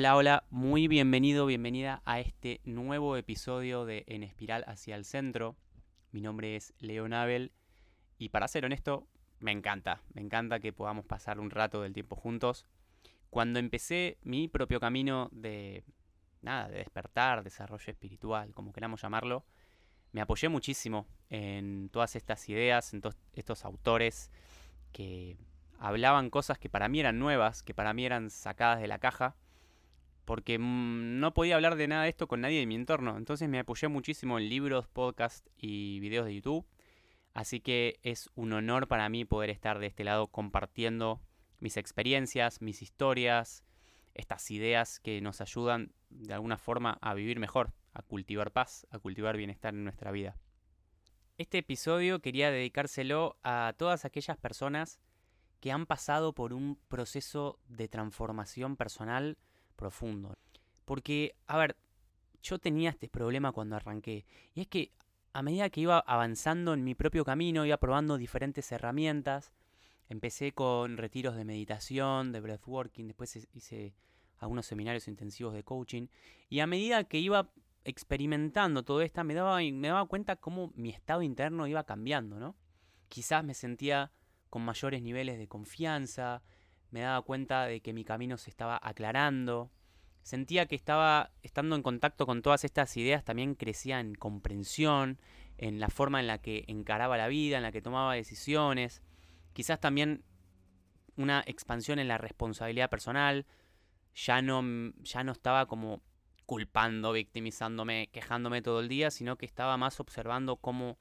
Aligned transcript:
Hola, 0.00 0.16
hola, 0.16 0.44
muy 0.48 0.88
bienvenido, 0.88 1.44
bienvenida 1.44 2.00
a 2.06 2.20
este 2.20 2.62
nuevo 2.64 3.18
episodio 3.18 3.84
de 3.84 4.04
En 4.06 4.22
Espiral 4.22 4.64
hacia 4.66 4.96
el 4.96 5.04
Centro. 5.04 5.58
Mi 6.10 6.22
nombre 6.22 6.56
es 6.56 6.72
Leon 6.78 7.12
Abel 7.12 7.52
y 8.16 8.30
para 8.30 8.48
ser 8.48 8.64
honesto, 8.64 9.06
me 9.40 9.52
encanta, 9.52 10.00
me 10.14 10.22
encanta 10.22 10.58
que 10.58 10.72
podamos 10.72 11.04
pasar 11.04 11.38
un 11.38 11.50
rato 11.50 11.82
del 11.82 11.92
tiempo 11.92 12.16
juntos. 12.16 12.64
Cuando 13.28 13.58
empecé 13.58 14.16
mi 14.22 14.48
propio 14.48 14.80
camino 14.80 15.28
de 15.32 15.84
nada, 16.40 16.68
de 16.68 16.78
despertar, 16.78 17.44
desarrollo 17.44 17.90
espiritual, 17.92 18.54
como 18.54 18.72
queramos 18.72 19.02
llamarlo, 19.02 19.44
me 20.12 20.22
apoyé 20.22 20.48
muchísimo 20.48 21.08
en 21.28 21.90
todas 21.90 22.16
estas 22.16 22.48
ideas, 22.48 22.94
en 22.94 23.02
todos 23.02 23.18
estos 23.34 23.66
autores 23.66 24.30
que 24.92 25.36
hablaban 25.78 26.30
cosas 26.30 26.58
que 26.58 26.70
para 26.70 26.88
mí 26.88 27.00
eran 27.00 27.18
nuevas, 27.18 27.62
que 27.62 27.74
para 27.74 27.92
mí 27.92 28.06
eran 28.06 28.30
sacadas 28.30 28.80
de 28.80 28.88
la 28.88 28.98
caja 28.98 29.36
porque 30.30 30.60
mm, 30.60 31.18
no 31.18 31.34
podía 31.34 31.56
hablar 31.56 31.74
de 31.74 31.88
nada 31.88 32.04
de 32.04 32.10
esto 32.10 32.28
con 32.28 32.40
nadie 32.40 32.60
de 32.60 32.66
mi 32.66 32.76
entorno. 32.76 33.16
Entonces 33.16 33.48
me 33.48 33.58
apoyé 33.58 33.88
muchísimo 33.88 34.38
en 34.38 34.48
libros, 34.48 34.86
podcasts 34.86 35.50
y 35.56 35.98
videos 35.98 36.24
de 36.24 36.36
YouTube. 36.36 36.64
Así 37.34 37.58
que 37.58 37.98
es 38.04 38.30
un 38.36 38.52
honor 38.52 38.86
para 38.86 39.08
mí 39.08 39.24
poder 39.24 39.50
estar 39.50 39.80
de 39.80 39.88
este 39.88 40.04
lado 40.04 40.28
compartiendo 40.28 41.20
mis 41.58 41.76
experiencias, 41.76 42.62
mis 42.62 42.80
historias, 42.80 43.64
estas 44.14 44.48
ideas 44.52 45.00
que 45.00 45.20
nos 45.20 45.40
ayudan 45.40 45.90
de 46.10 46.32
alguna 46.32 46.58
forma 46.58 46.96
a 47.00 47.12
vivir 47.14 47.40
mejor, 47.40 47.72
a 47.92 48.02
cultivar 48.02 48.52
paz, 48.52 48.86
a 48.92 49.00
cultivar 49.00 49.36
bienestar 49.36 49.74
en 49.74 49.82
nuestra 49.82 50.12
vida. 50.12 50.36
Este 51.38 51.58
episodio 51.58 52.20
quería 52.20 52.52
dedicárselo 52.52 53.36
a 53.42 53.74
todas 53.76 54.04
aquellas 54.04 54.36
personas 54.36 55.00
que 55.58 55.72
han 55.72 55.86
pasado 55.86 56.34
por 56.34 56.52
un 56.52 56.76
proceso 56.86 57.58
de 57.66 57.88
transformación 57.88 58.76
personal 58.76 59.36
profundo. 59.80 60.36
Porque, 60.84 61.34
a 61.46 61.58
ver, 61.58 61.76
yo 62.42 62.58
tenía 62.58 62.90
este 62.90 63.08
problema 63.08 63.50
cuando 63.52 63.76
arranqué. 63.76 64.24
Y 64.54 64.60
es 64.60 64.68
que 64.68 64.92
a 65.32 65.42
medida 65.42 65.70
que 65.70 65.80
iba 65.80 65.98
avanzando 65.98 66.74
en 66.74 66.84
mi 66.84 66.94
propio 66.94 67.24
camino, 67.24 67.64
iba 67.64 67.76
probando 67.78 68.16
diferentes 68.16 68.70
herramientas. 68.70 69.52
Empecé 70.08 70.52
con 70.52 70.96
retiros 70.96 71.36
de 71.36 71.44
meditación, 71.44 72.32
de 72.32 72.40
breathworking, 72.40 73.06
después 73.06 73.48
hice 73.54 73.94
algunos 74.38 74.66
seminarios 74.66 75.08
intensivos 75.08 75.54
de 75.54 75.62
coaching. 75.62 76.08
Y 76.48 76.60
a 76.60 76.66
medida 76.66 77.04
que 77.04 77.18
iba 77.18 77.50
experimentando 77.84 78.82
todo 78.82 79.02
esto, 79.02 79.22
me 79.24 79.34
daba, 79.34 79.58
me 79.58 79.88
daba 79.88 80.06
cuenta 80.06 80.36
cómo 80.36 80.72
mi 80.74 80.90
estado 80.90 81.22
interno 81.22 81.66
iba 81.66 81.84
cambiando, 81.84 82.38
¿no? 82.38 82.56
Quizás 83.08 83.44
me 83.44 83.54
sentía 83.54 84.12
con 84.50 84.62
mayores 84.62 85.02
niveles 85.02 85.38
de 85.38 85.46
confianza, 85.46 86.42
me 86.90 87.00
daba 87.00 87.22
cuenta 87.22 87.66
de 87.66 87.80
que 87.80 87.92
mi 87.92 88.04
camino 88.04 88.36
se 88.36 88.50
estaba 88.50 88.78
aclarando. 88.82 89.70
Sentía 90.22 90.66
que 90.66 90.76
estaba 90.76 91.30
estando 91.42 91.76
en 91.76 91.82
contacto 91.82 92.26
con 92.26 92.42
todas 92.42 92.64
estas 92.64 92.96
ideas, 92.96 93.24
también 93.24 93.54
crecía 93.54 94.00
en 94.00 94.14
comprensión, 94.14 95.18
en 95.58 95.80
la 95.80 95.88
forma 95.88 96.20
en 96.20 96.26
la 96.26 96.38
que 96.38 96.64
encaraba 96.68 97.16
la 97.16 97.28
vida, 97.28 97.56
en 97.56 97.62
la 97.62 97.72
que 97.72 97.82
tomaba 97.82 98.14
decisiones. 98.14 99.02
Quizás 99.52 99.80
también 99.80 100.24
una 101.16 101.42
expansión 101.46 101.98
en 101.98 102.08
la 102.08 102.18
responsabilidad 102.18 102.90
personal. 102.90 103.46
Ya 104.14 104.42
no, 104.42 104.62
ya 105.02 105.22
no 105.24 105.32
estaba 105.32 105.66
como 105.66 106.02
culpando, 106.46 107.12
victimizándome, 107.12 108.08
quejándome 108.10 108.62
todo 108.62 108.80
el 108.80 108.88
día, 108.88 109.10
sino 109.10 109.36
que 109.36 109.46
estaba 109.46 109.76
más 109.76 110.00
observando 110.00 110.56
cómo, 110.56 110.98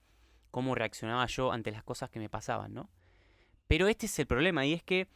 cómo 0.51 0.75
reaccionaba 0.75 1.25
yo 1.25 1.51
ante 1.51 1.71
las 1.71 1.83
cosas 1.83 2.09
que 2.09 2.19
me 2.19 2.29
pasaban, 2.29 2.73
¿no? 2.73 2.89
Pero 3.67 3.87
este 3.87 4.05
es 4.05 4.19
el 4.19 4.27
problema, 4.27 4.65
y 4.65 4.73
es 4.73 4.83
que 4.83 5.07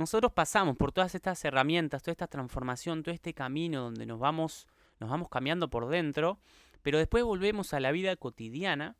nosotros 0.00 0.32
pasamos 0.32 0.76
por 0.78 0.92
todas 0.92 1.14
estas 1.14 1.44
herramientas, 1.44 2.02
toda 2.02 2.12
esta 2.12 2.26
transformación, 2.26 3.02
todo 3.02 3.14
este 3.14 3.34
camino 3.34 3.82
donde 3.82 4.06
nos 4.06 4.18
vamos, 4.18 4.66
nos 4.98 5.10
vamos 5.10 5.28
cambiando 5.28 5.68
por 5.68 5.88
dentro, 5.88 6.40
pero 6.82 6.98
después 6.98 7.22
volvemos 7.22 7.74
a 7.74 7.80
la 7.80 7.92
vida 7.92 8.16
cotidiana 8.16 8.96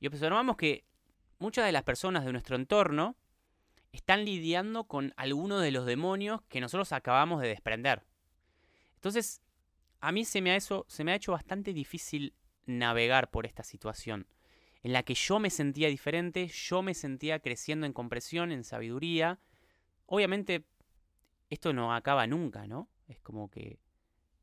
y 0.00 0.06
observamos 0.06 0.56
que 0.56 0.84
muchas 1.38 1.66
de 1.66 1.72
las 1.72 1.82
personas 1.82 2.24
de 2.24 2.32
nuestro 2.32 2.56
entorno 2.56 3.14
están 3.92 4.24
lidiando 4.24 4.84
con 4.84 5.12
alguno 5.18 5.58
de 5.58 5.70
los 5.70 5.84
demonios 5.84 6.40
que 6.48 6.62
nosotros 6.62 6.92
acabamos 6.92 7.42
de 7.42 7.48
desprender. 7.48 8.02
Entonces, 8.94 9.42
a 10.00 10.12
mí 10.12 10.24
se 10.24 10.40
me 10.40 10.56
ha, 10.56 10.58
se 10.60 11.04
me 11.04 11.12
ha 11.12 11.16
hecho 11.16 11.32
bastante 11.32 11.74
difícil 11.74 12.32
navegar 12.64 13.30
por 13.30 13.44
esta 13.44 13.64
situación, 13.64 14.26
en 14.82 14.94
la 14.94 15.02
que 15.02 15.14
yo 15.14 15.38
me 15.38 15.50
sentía 15.50 15.88
diferente, 15.88 16.48
yo 16.48 16.80
me 16.80 16.94
sentía 16.94 17.38
creciendo 17.40 17.84
en 17.84 17.92
compresión, 17.92 18.50
en 18.50 18.64
sabiduría, 18.64 19.38
Obviamente, 20.14 20.66
esto 21.48 21.72
no 21.72 21.94
acaba 21.94 22.26
nunca, 22.26 22.66
¿no? 22.66 22.90
Es 23.08 23.18
como 23.20 23.50
que 23.50 23.78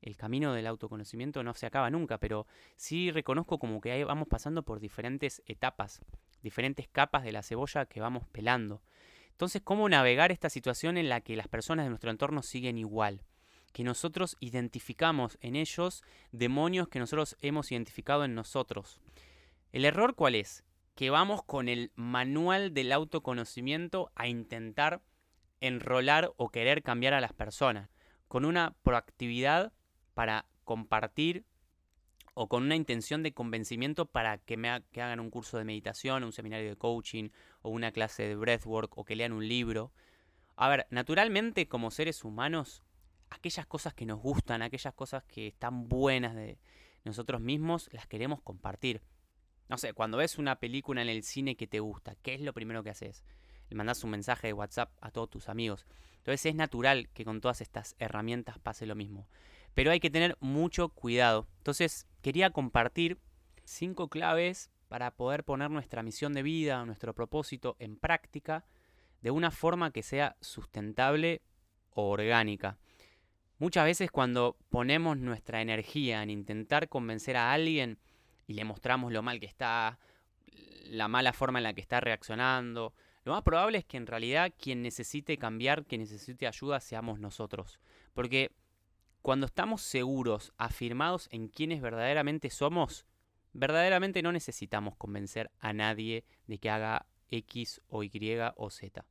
el 0.01 0.17
camino 0.17 0.51
del 0.51 0.65
autoconocimiento 0.65 1.43
no 1.43 1.53
se 1.53 1.67
acaba 1.67 1.91
nunca, 1.91 2.17
pero 2.17 2.47
sí 2.75 3.11
reconozco 3.11 3.59
como 3.59 3.79
que 3.79 3.91
ahí 3.91 4.03
vamos 4.03 4.27
pasando 4.27 4.63
por 4.63 4.79
diferentes 4.79 5.43
etapas, 5.45 6.01
diferentes 6.41 6.87
capas 6.87 7.23
de 7.23 7.33
la 7.33 7.43
cebolla 7.43 7.85
que 7.85 8.01
vamos 8.01 8.25
pelando. 8.29 8.81
Entonces, 9.29 9.61
¿cómo 9.61 9.87
navegar 9.87 10.31
esta 10.31 10.49
situación 10.49 10.97
en 10.97 11.07
la 11.07 11.21
que 11.21 11.35
las 11.35 11.47
personas 11.47 11.85
de 11.85 11.89
nuestro 11.89 12.09
entorno 12.09 12.41
siguen 12.41 12.79
igual? 12.79 13.21
Que 13.71 13.83
nosotros 13.83 14.37
identificamos 14.39 15.37
en 15.39 15.55
ellos 15.55 16.03
demonios 16.31 16.87
que 16.87 16.97
nosotros 16.97 17.37
hemos 17.41 17.71
identificado 17.71 18.25
en 18.25 18.33
nosotros. 18.33 18.99
¿El 19.71 19.85
error 19.85 20.15
cuál 20.15 20.33
es? 20.33 20.63
Que 20.95 21.11
vamos 21.11 21.43
con 21.43 21.69
el 21.69 21.91
manual 21.93 22.73
del 22.73 22.91
autoconocimiento 22.91 24.11
a 24.15 24.27
intentar 24.27 25.03
enrolar 25.61 26.31
o 26.37 26.49
querer 26.49 26.83
cambiar 26.83 27.13
a 27.13 27.21
las 27.21 27.33
personas, 27.33 27.89
con 28.27 28.45
una 28.45 28.75
proactividad 28.83 29.73
para 30.13 30.45
compartir 30.63 31.45
o 32.33 32.47
con 32.47 32.63
una 32.63 32.75
intención 32.75 33.23
de 33.23 33.33
convencimiento 33.33 34.05
para 34.05 34.37
que 34.37 34.55
me 34.55 34.69
hagan 34.69 35.19
un 35.19 35.29
curso 35.29 35.57
de 35.57 35.65
meditación, 35.65 36.23
un 36.23 36.31
seminario 36.31 36.69
de 36.69 36.77
coaching 36.77 37.29
o 37.61 37.69
una 37.69 37.91
clase 37.91 38.23
de 38.23 38.35
breathwork 38.35 38.97
o 38.97 39.03
que 39.03 39.15
lean 39.15 39.33
un 39.33 39.47
libro. 39.47 39.91
A 40.55 40.69
ver, 40.69 40.87
naturalmente 40.89 41.67
como 41.67 41.91
seres 41.91 42.23
humanos, 42.23 42.83
aquellas 43.29 43.65
cosas 43.65 43.93
que 43.93 44.05
nos 44.05 44.19
gustan, 44.19 44.61
aquellas 44.61 44.93
cosas 44.93 45.23
que 45.23 45.47
están 45.47 45.89
buenas 45.89 46.35
de 46.35 46.59
nosotros 47.03 47.41
mismos, 47.41 47.89
las 47.91 48.07
queremos 48.07 48.41
compartir. 48.41 49.01
No 49.67 49.77
sé, 49.77 49.93
cuando 49.93 50.17
ves 50.17 50.37
una 50.37 50.59
película 50.59 51.01
en 51.01 51.09
el 51.09 51.23
cine 51.23 51.55
que 51.55 51.67
te 51.67 51.79
gusta, 51.79 52.15
¿qué 52.21 52.33
es 52.33 52.41
lo 52.41 52.53
primero 52.53 52.83
que 52.83 52.89
haces? 52.89 53.23
Le 53.69 53.75
mandas 53.75 54.03
un 54.03 54.11
mensaje 54.11 54.47
de 54.47 54.53
WhatsApp 54.53 54.91
a 55.01 55.11
todos 55.11 55.29
tus 55.29 55.49
amigos. 55.49 55.85
Entonces 56.17 56.45
es 56.47 56.55
natural 56.55 57.09
que 57.13 57.25
con 57.25 57.41
todas 57.41 57.61
estas 57.61 57.95
herramientas 57.99 58.59
pase 58.59 58.85
lo 58.85 58.95
mismo. 58.95 59.27
Pero 59.73 59.91
hay 59.91 59.99
que 59.99 60.09
tener 60.09 60.37
mucho 60.39 60.89
cuidado. 60.89 61.47
Entonces 61.57 62.07
quería 62.21 62.49
compartir 62.49 63.19
cinco 63.63 64.09
claves 64.09 64.69
para 64.87 65.11
poder 65.11 65.43
poner 65.43 65.69
nuestra 65.69 66.03
misión 66.03 66.33
de 66.33 66.43
vida, 66.43 66.83
nuestro 66.85 67.13
propósito 67.13 67.75
en 67.79 67.95
práctica 67.95 68.65
de 69.21 69.31
una 69.31 69.51
forma 69.51 69.91
que 69.91 70.03
sea 70.03 70.35
sustentable 70.41 71.41
o 71.91 72.09
orgánica. 72.09 72.77
Muchas 73.59 73.85
veces 73.85 74.09
cuando 74.09 74.57
ponemos 74.69 75.17
nuestra 75.17 75.61
energía 75.61 76.23
en 76.23 76.29
intentar 76.29 76.89
convencer 76.89 77.37
a 77.37 77.51
alguien 77.51 77.99
y 78.47 78.53
le 78.53 78.63
mostramos 78.63 79.11
lo 79.11 79.21
mal 79.21 79.39
que 79.39 79.45
está, 79.45 79.99
la 80.85 81.07
mala 81.07 81.33
forma 81.33 81.59
en 81.59 81.63
la 81.63 81.73
que 81.73 81.81
está 81.81 81.99
reaccionando, 81.99 82.93
lo 83.23 83.33
más 83.33 83.43
probable 83.43 83.79
es 83.79 83.85
que 83.85 83.97
en 83.97 84.07
realidad 84.07 84.53
quien 84.57 84.81
necesite 84.81 85.37
cambiar, 85.37 85.85
quien 85.85 86.01
necesite 86.01 86.47
ayuda, 86.47 86.79
seamos 86.79 87.19
nosotros. 87.19 87.79
Porque 88.13 88.51
cuando 89.21 89.45
estamos 89.45 89.81
seguros, 89.81 90.53
afirmados 90.57 91.27
en 91.31 91.49
quienes 91.49 91.81
verdaderamente 91.81 92.49
somos, 92.49 93.05
verdaderamente 93.53 94.21
no 94.21 94.31
necesitamos 94.31 94.95
convencer 94.95 95.51
a 95.59 95.73
nadie 95.73 96.23
de 96.47 96.57
que 96.57 96.69
haga 96.69 97.05
X 97.29 97.81
o 97.87 98.03
Y 98.03 98.11
o 98.55 98.69
Z. 98.69 99.05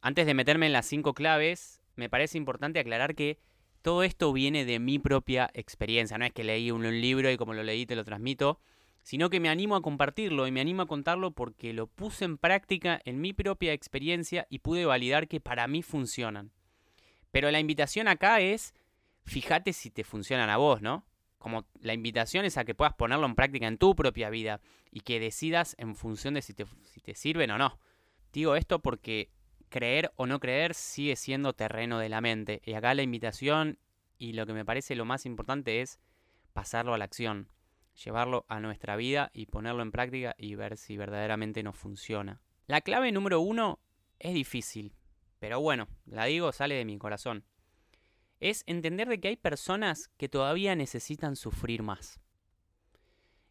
Antes 0.00 0.26
de 0.26 0.34
meterme 0.34 0.66
en 0.66 0.72
las 0.72 0.86
cinco 0.86 1.14
claves, 1.14 1.82
me 1.96 2.08
parece 2.08 2.38
importante 2.38 2.78
aclarar 2.78 3.14
que 3.14 3.38
todo 3.82 4.02
esto 4.02 4.32
viene 4.32 4.64
de 4.64 4.78
mi 4.78 4.98
propia 4.98 5.50
experiencia. 5.52 6.16
No 6.16 6.24
es 6.24 6.32
que 6.32 6.44
leí 6.44 6.70
un 6.70 6.82
libro 7.00 7.30
y 7.30 7.36
como 7.36 7.52
lo 7.52 7.62
leí 7.62 7.84
te 7.84 7.96
lo 7.96 8.04
transmito 8.04 8.58
sino 9.04 9.28
que 9.28 9.38
me 9.38 9.50
animo 9.50 9.76
a 9.76 9.82
compartirlo 9.82 10.46
y 10.46 10.50
me 10.50 10.62
animo 10.62 10.82
a 10.82 10.86
contarlo 10.86 11.30
porque 11.30 11.74
lo 11.74 11.86
puse 11.86 12.24
en 12.24 12.38
práctica 12.38 13.00
en 13.04 13.20
mi 13.20 13.34
propia 13.34 13.74
experiencia 13.74 14.46
y 14.48 14.60
pude 14.60 14.86
validar 14.86 15.28
que 15.28 15.40
para 15.40 15.68
mí 15.68 15.82
funcionan. 15.82 16.52
Pero 17.30 17.50
la 17.50 17.60
invitación 17.60 18.08
acá 18.08 18.40
es, 18.40 18.74
fíjate 19.26 19.74
si 19.74 19.90
te 19.90 20.04
funcionan 20.04 20.48
a 20.48 20.56
vos, 20.56 20.80
¿no? 20.80 21.04
Como 21.36 21.66
la 21.80 21.92
invitación 21.92 22.46
es 22.46 22.56
a 22.56 22.64
que 22.64 22.74
puedas 22.74 22.94
ponerlo 22.94 23.26
en 23.26 23.34
práctica 23.34 23.66
en 23.66 23.76
tu 23.76 23.94
propia 23.94 24.30
vida 24.30 24.62
y 24.90 25.00
que 25.00 25.20
decidas 25.20 25.76
en 25.78 25.96
función 25.96 26.32
de 26.32 26.40
si 26.40 26.54
te, 26.54 26.64
si 26.84 27.02
te 27.02 27.14
sirven 27.14 27.50
o 27.50 27.58
no. 27.58 27.78
Digo 28.32 28.56
esto 28.56 28.80
porque 28.80 29.28
creer 29.68 30.12
o 30.16 30.26
no 30.26 30.40
creer 30.40 30.72
sigue 30.72 31.16
siendo 31.16 31.52
terreno 31.52 31.98
de 31.98 32.08
la 32.08 32.22
mente. 32.22 32.62
Y 32.64 32.72
acá 32.72 32.94
la 32.94 33.02
invitación 33.02 33.78
y 34.16 34.32
lo 34.32 34.46
que 34.46 34.54
me 34.54 34.64
parece 34.64 34.96
lo 34.96 35.04
más 35.04 35.26
importante 35.26 35.82
es 35.82 36.00
pasarlo 36.54 36.94
a 36.94 36.98
la 36.98 37.04
acción 37.04 37.50
llevarlo 38.02 38.44
a 38.48 38.60
nuestra 38.60 38.96
vida 38.96 39.30
y 39.32 39.46
ponerlo 39.46 39.82
en 39.82 39.92
práctica 39.92 40.34
y 40.38 40.54
ver 40.54 40.76
si 40.76 40.96
verdaderamente 40.96 41.62
nos 41.62 41.76
funciona. 41.76 42.40
La 42.66 42.80
clave 42.80 43.12
número 43.12 43.40
uno 43.40 43.78
es 44.18 44.34
difícil, 44.34 44.94
pero 45.38 45.60
bueno, 45.60 45.88
la 46.06 46.24
digo, 46.24 46.52
sale 46.52 46.74
de 46.74 46.84
mi 46.84 46.98
corazón. 46.98 47.44
es 48.40 48.62
entender 48.66 49.08
de 49.08 49.20
que 49.20 49.28
hay 49.28 49.36
personas 49.36 50.10
que 50.16 50.28
todavía 50.28 50.76
necesitan 50.76 51.34
sufrir 51.36 51.82
más. 51.82 52.20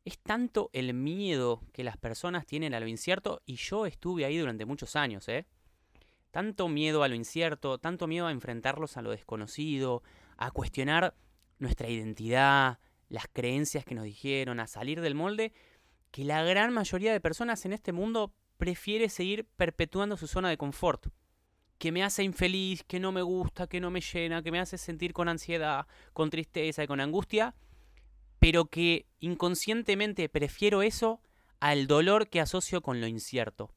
Es 0.05 0.19
tanto 0.19 0.69
el 0.73 0.93
miedo 0.93 1.61
que 1.71 1.83
las 1.83 1.97
personas 1.97 2.45
tienen 2.45 2.73
a 2.73 2.79
lo 2.79 2.87
incierto, 2.87 3.41
y 3.45 3.55
yo 3.55 3.85
estuve 3.85 4.25
ahí 4.25 4.37
durante 4.37 4.65
muchos 4.65 4.95
años, 4.95 5.27
¿eh? 5.29 5.47
Tanto 6.31 6.67
miedo 6.67 7.03
a 7.03 7.07
lo 7.07 7.15
incierto, 7.15 7.77
tanto 7.77 8.07
miedo 8.07 8.27
a 8.27 8.31
enfrentarlos 8.31 8.97
a 8.97 9.01
lo 9.01 9.11
desconocido, 9.11 10.03
a 10.37 10.51
cuestionar 10.51 11.15
nuestra 11.57 11.89
identidad, 11.89 12.79
las 13.13 13.27
creencias 13.31 13.85
que 13.85 13.93
nos 13.93 14.05
dijeron, 14.05 14.59
a 14.59 14.65
salir 14.65 14.99
del 14.99 15.13
molde, 15.13 15.53
que 16.09 16.25
la 16.25 16.41
gran 16.41 16.73
mayoría 16.73 17.13
de 17.13 17.21
personas 17.21 17.63
en 17.63 17.71
este 17.71 17.91
mundo 17.91 18.33
prefiere 18.57 19.07
seguir 19.07 19.45
perpetuando 19.55 20.17
su 20.17 20.25
zona 20.25 20.49
de 20.49 20.57
confort, 20.57 21.09
que 21.77 21.91
me 21.91 22.03
hace 22.03 22.23
infeliz, 22.23 22.83
que 22.83 22.99
no 22.99 23.11
me 23.11 23.21
gusta, 23.21 23.67
que 23.67 23.79
no 23.79 23.91
me 23.91 24.01
llena, 24.01 24.41
que 24.41 24.51
me 24.51 24.59
hace 24.59 24.79
sentir 24.79 25.13
con 25.13 25.29
ansiedad, 25.29 25.85
con 26.13 26.31
tristeza 26.31 26.83
y 26.83 26.87
con 26.87 27.01
angustia, 27.01 27.53
pero 28.39 28.65
que 28.65 29.05
inconscientemente 29.19 30.27
prefiero 30.27 30.81
eso 30.81 31.21
al 31.59 31.85
dolor 31.85 32.29
que 32.29 32.41
asocio 32.41 32.81
con 32.81 32.99
lo 32.99 33.05
incierto, 33.05 33.75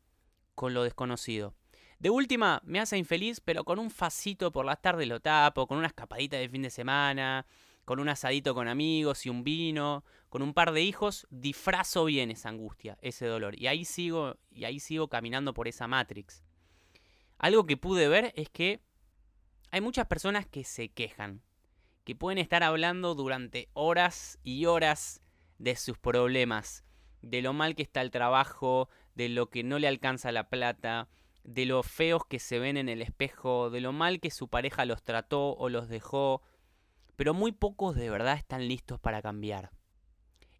con 0.54 0.72
lo 0.72 0.82
desconocido. 0.82 1.54
De 1.98 2.08
última, 2.08 2.62
me 2.64 2.80
hace 2.80 2.96
infeliz, 2.96 3.40
pero 3.40 3.64
con 3.64 3.78
un 3.78 3.90
facito 3.90 4.50
por 4.50 4.64
las 4.64 4.80
tardes 4.80 5.06
lo 5.06 5.20
tapo, 5.20 5.66
con 5.66 5.76
una 5.76 5.88
escapadita 5.88 6.38
de 6.38 6.48
fin 6.48 6.62
de 6.62 6.70
semana, 6.70 7.44
con 7.86 8.00
un 8.00 8.08
asadito 8.08 8.52
con 8.52 8.66
amigos 8.66 9.24
y 9.24 9.30
un 9.30 9.44
vino, 9.44 10.04
con 10.28 10.42
un 10.42 10.52
par 10.52 10.72
de 10.72 10.82
hijos, 10.82 11.26
disfrazo 11.30 12.04
bien 12.04 12.32
esa 12.32 12.48
angustia, 12.48 12.98
ese 13.00 13.26
dolor. 13.26 13.58
Y 13.58 13.68
ahí 13.68 13.84
sigo, 13.84 14.36
y 14.50 14.64
ahí 14.64 14.80
sigo 14.80 15.08
caminando 15.08 15.54
por 15.54 15.68
esa 15.68 15.86
Matrix. 15.86 16.42
Algo 17.38 17.64
que 17.64 17.76
pude 17.76 18.08
ver 18.08 18.32
es 18.36 18.50
que 18.50 18.82
hay 19.70 19.80
muchas 19.80 20.08
personas 20.08 20.46
que 20.46 20.64
se 20.64 20.88
quejan, 20.88 21.42
que 22.02 22.16
pueden 22.16 22.38
estar 22.38 22.64
hablando 22.64 23.14
durante 23.14 23.68
horas 23.72 24.40
y 24.42 24.66
horas 24.66 25.22
de 25.58 25.76
sus 25.76 25.96
problemas, 25.96 26.84
de 27.22 27.40
lo 27.40 27.52
mal 27.52 27.76
que 27.76 27.84
está 27.84 28.02
el 28.02 28.10
trabajo, 28.10 28.88
de 29.14 29.28
lo 29.28 29.48
que 29.48 29.62
no 29.62 29.78
le 29.78 29.86
alcanza 29.86 30.32
la 30.32 30.48
plata, 30.48 31.08
de 31.44 31.66
lo 31.66 31.84
feos 31.84 32.26
que 32.26 32.40
se 32.40 32.58
ven 32.58 32.76
en 32.76 32.88
el 32.88 33.00
espejo, 33.00 33.70
de 33.70 33.80
lo 33.80 33.92
mal 33.92 34.18
que 34.18 34.32
su 34.32 34.48
pareja 34.48 34.84
los 34.86 35.04
trató 35.04 35.54
o 35.54 35.68
los 35.68 35.88
dejó, 35.88 36.42
pero 37.16 37.34
muy 37.34 37.52
pocos 37.52 37.96
de 37.96 38.10
verdad 38.10 38.36
están 38.36 38.68
listos 38.68 39.00
para 39.00 39.22
cambiar. 39.22 39.70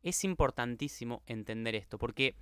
Es 0.03 0.25
importantísimo 0.25 1.23
entender 1.26 1.75
esto, 1.75 1.99
porque 1.99 2.37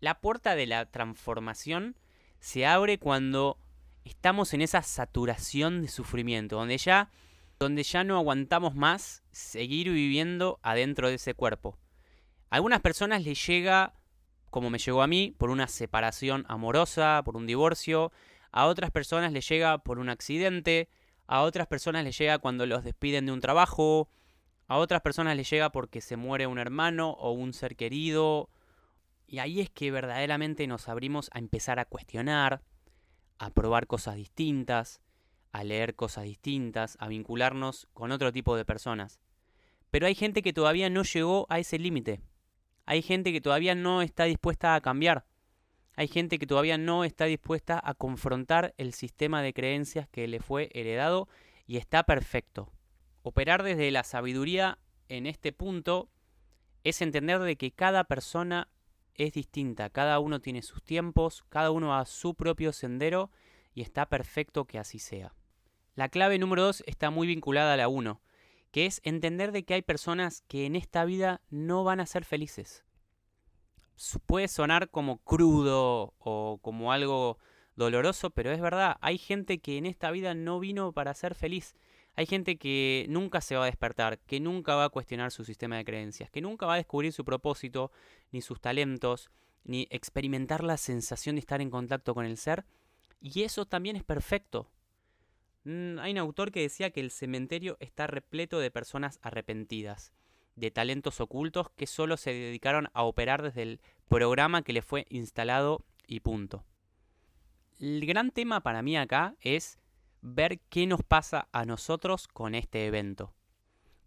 la 0.00 0.20
puerta 0.20 0.54
de 0.54 0.66
la 0.66 0.90
transformación 0.90 1.96
se 2.40 2.66
abre 2.66 2.98
cuando 2.98 3.58
estamos 4.04 4.52
en 4.52 4.60
esa 4.60 4.82
saturación 4.82 5.82
de 5.82 5.88
sufrimiento, 5.88 6.56
donde 6.56 6.76
ya, 6.76 7.10
donde 7.58 7.82
ya 7.82 8.04
no 8.04 8.16
aguantamos 8.16 8.74
más 8.74 9.22
seguir 9.32 9.90
viviendo 9.90 10.60
adentro 10.62 11.08
de 11.08 11.14
ese 11.14 11.34
cuerpo. 11.34 11.78
A 12.50 12.56
algunas 12.56 12.80
personas 12.80 13.24
les 13.24 13.46
llega, 13.46 13.94
como 14.50 14.70
me 14.70 14.78
llegó 14.78 15.02
a 15.02 15.06
mí, 15.06 15.34
por 15.38 15.50
una 15.50 15.68
separación 15.68 16.44
amorosa, 16.48 17.22
por 17.24 17.36
un 17.36 17.46
divorcio, 17.46 18.12
a 18.52 18.66
otras 18.66 18.90
personas 18.90 19.32
les 19.32 19.48
llega 19.48 19.78
por 19.78 19.98
un 19.98 20.10
accidente, 20.10 20.88
a 21.26 21.42
otras 21.42 21.66
personas 21.66 22.04
les 22.04 22.16
llega 22.18 22.38
cuando 22.38 22.66
los 22.66 22.84
despiden 22.84 23.26
de 23.26 23.32
un 23.32 23.40
trabajo, 23.40 24.08
a 24.66 24.78
otras 24.78 25.02
personas 25.02 25.36
les 25.36 25.48
llega 25.48 25.70
porque 25.70 26.00
se 26.00 26.16
muere 26.16 26.46
un 26.46 26.58
hermano 26.58 27.10
o 27.10 27.32
un 27.32 27.52
ser 27.52 27.76
querido. 27.76 28.48
Y 29.26 29.38
ahí 29.38 29.60
es 29.60 29.70
que 29.70 29.90
verdaderamente 29.90 30.66
nos 30.66 30.88
abrimos 30.88 31.30
a 31.32 31.38
empezar 31.38 31.78
a 31.78 31.84
cuestionar, 31.84 32.62
a 33.38 33.50
probar 33.50 33.86
cosas 33.86 34.16
distintas, 34.16 35.00
a 35.52 35.64
leer 35.64 35.94
cosas 35.94 36.24
distintas, 36.24 36.96
a 37.00 37.08
vincularnos 37.08 37.88
con 37.92 38.10
otro 38.10 38.32
tipo 38.32 38.56
de 38.56 38.64
personas. 38.64 39.20
Pero 39.90 40.06
hay 40.06 40.14
gente 40.14 40.42
que 40.42 40.52
todavía 40.52 40.90
no 40.90 41.02
llegó 41.02 41.46
a 41.48 41.58
ese 41.58 41.78
límite. 41.78 42.20
Hay 42.86 43.02
gente 43.02 43.32
que 43.32 43.40
todavía 43.40 43.74
no 43.74 44.02
está 44.02 44.24
dispuesta 44.24 44.74
a 44.74 44.80
cambiar. 44.80 45.24
Hay 45.96 46.08
gente 46.08 46.38
que 46.38 46.46
todavía 46.46 46.76
no 46.76 47.04
está 47.04 47.26
dispuesta 47.26 47.80
a 47.82 47.94
confrontar 47.94 48.74
el 48.78 48.92
sistema 48.94 49.42
de 49.42 49.52
creencias 49.52 50.08
que 50.08 50.26
le 50.26 50.40
fue 50.40 50.70
heredado 50.72 51.28
y 51.66 51.76
está 51.76 52.02
perfecto. 52.02 52.72
Operar 53.22 53.62
desde 53.62 53.90
la 53.90 54.02
sabiduría 54.02 54.78
en 55.08 55.26
este 55.26 55.52
punto 55.52 56.10
es 56.82 57.00
entender 57.00 57.40
de 57.40 57.56
que 57.56 57.70
cada 57.70 58.04
persona 58.04 58.68
es 59.14 59.32
distinta, 59.32 59.88
cada 59.88 60.18
uno 60.18 60.40
tiene 60.40 60.62
sus 60.62 60.82
tiempos, 60.82 61.44
cada 61.48 61.70
uno 61.70 61.96
a 61.96 62.04
su 62.06 62.34
propio 62.34 62.72
sendero 62.72 63.30
y 63.72 63.82
está 63.82 64.06
perfecto 64.06 64.64
que 64.64 64.78
así 64.78 64.98
sea. 64.98 65.32
La 65.94 66.08
clave 66.08 66.38
número 66.40 66.64
dos 66.64 66.82
está 66.86 67.10
muy 67.10 67.28
vinculada 67.28 67.74
a 67.74 67.76
la 67.76 67.86
uno, 67.86 68.20
que 68.72 68.86
es 68.86 69.00
entender 69.04 69.52
de 69.52 69.64
que 69.64 69.74
hay 69.74 69.82
personas 69.82 70.42
que 70.48 70.66
en 70.66 70.74
esta 70.74 71.04
vida 71.04 71.40
no 71.50 71.84
van 71.84 72.00
a 72.00 72.06
ser 72.06 72.24
felices 72.24 72.84
puede 74.26 74.48
sonar 74.48 74.90
como 74.90 75.18
crudo 75.18 76.14
o 76.18 76.58
como 76.62 76.92
algo 76.92 77.38
doloroso, 77.76 78.30
pero 78.30 78.52
es 78.52 78.60
verdad, 78.60 78.96
hay 79.00 79.18
gente 79.18 79.58
que 79.58 79.78
en 79.78 79.86
esta 79.86 80.10
vida 80.10 80.34
no 80.34 80.60
vino 80.60 80.92
para 80.92 81.14
ser 81.14 81.34
feliz. 81.34 81.74
Hay 82.16 82.26
gente 82.26 82.56
que 82.58 83.06
nunca 83.08 83.40
se 83.40 83.56
va 83.56 83.64
a 83.64 83.66
despertar, 83.66 84.20
que 84.20 84.38
nunca 84.38 84.76
va 84.76 84.84
a 84.84 84.88
cuestionar 84.88 85.32
su 85.32 85.44
sistema 85.44 85.76
de 85.76 85.84
creencias, 85.84 86.30
que 86.30 86.40
nunca 86.40 86.66
va 86.66 86.74
a 86.74 86.76
descubrir 86.76 87.12
su 87.12 87.24
propósito, 87.24 87.90
ni 88.30 88.40
sus 88.40 88.60
talentos, 88.60 89.30
ni 89.64 89.88
experimentar 89.90 90.62
la 90.62 90.76
sensación 90.76 91.34
de 91.34 91.40
estar 91.40 91.60
en 91.60 91.70
contacto 91.70 92.14
con 92.14 92.24
el 92.24 92.36
ser. 92.36 92.64
Y 93.20 93.42
eso 93.42 93.66
también 93.66 93.96
es 93.96 94.04
perfecto. 94.04 94.70
Mm, 95.64 95.98
hay 95.98 96.12
un 96.12 96.18
autor 96.18 96.52
que 96.52 96.60
decía 96.60 96.90
que 96.90 97.00
el 97.00 97.10
cementerio 97.10 97.76
está 97.80 98.06
repleto 98.06 98.60
de 98.60 98.70
personas 98.70 99.18
arrepentidas 99.22 100.12
de 100.56 100.70
talentos 100.70 101.20
ocultos 101.20 101.70
que 101.70 101.86
solo 101.86 102.16
se 102.16 102.32
dedicaron 102.32 102.88
a 102.92 103.02
operar 103.02 103.42
desde 103.42 103.62
el 103.62 103.80
programa 104.08 104.62
que 104.62 104.72
le 104.72 104.82
fue 104.82 105.06
instalado 105.08 105.84
y 106.06 106.20
punto. 106.20 106.64
El 107.80 108.06
gran 108.06 108.30
tema 108.30 108.60
para 108.60 108.82
mí 108.82 108.96
acá 108.96 109.34
es 109.40 109.78
ver 110.20 110.60
qué 110.70 110.86
nos 110.86 111.02
pasa 111.02 111.48
a 111.52 111.64
nosotros 111.64 112.28
con 112.28 112.54
este 112.54 112.86
evento. 112.86 113.34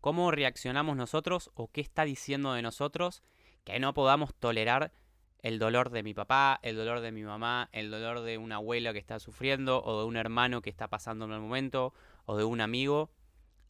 Cómo 0.01 0.31
reaccionamos 0.31 0.95
nosotros 0.95 1.51
o 1.53 1.67
qué 1.67 1.81
está 1.81 2.05
diciendo 2.05 2.53
de 2.53 2.61
nosotros 2.61 3.21
que 3.63 3.79
no 3.79 3.93
podamos 3.93 4.33
tolerar 4.33 4.93
el 5.39 5.59
dolor 5.59 5.89
de 5.89 6.03
mi 6.03 6.13
papá, 6.13 6.59
el 6.63 6.75
dolor 6.75 7.01
de 7.01 7.11
mi 7.11 7.23
mamá, 7.23 7.69
el 7.71 7.91
dolor 7.91 8.21
de 8.21 8.37
una 8.37 8.55
abuela 8.55 8.93
que 8.93 8.99
está 8.99 9.19
sufriendo 9.19 9.83
o 9.83 9.99
de 9.99 10.05
un 10.05 10.17
hermano 10.17 10.61
que 10.61 10.69
está 10.69 10.87
pasando 10.87 11.25
en 11.25 11.33
el 11.33 11.39
momento 11.39 11.93
o 12.25 12.37
de 12.37 12.43
un 12.43 12.61
amigo 12.61 13.11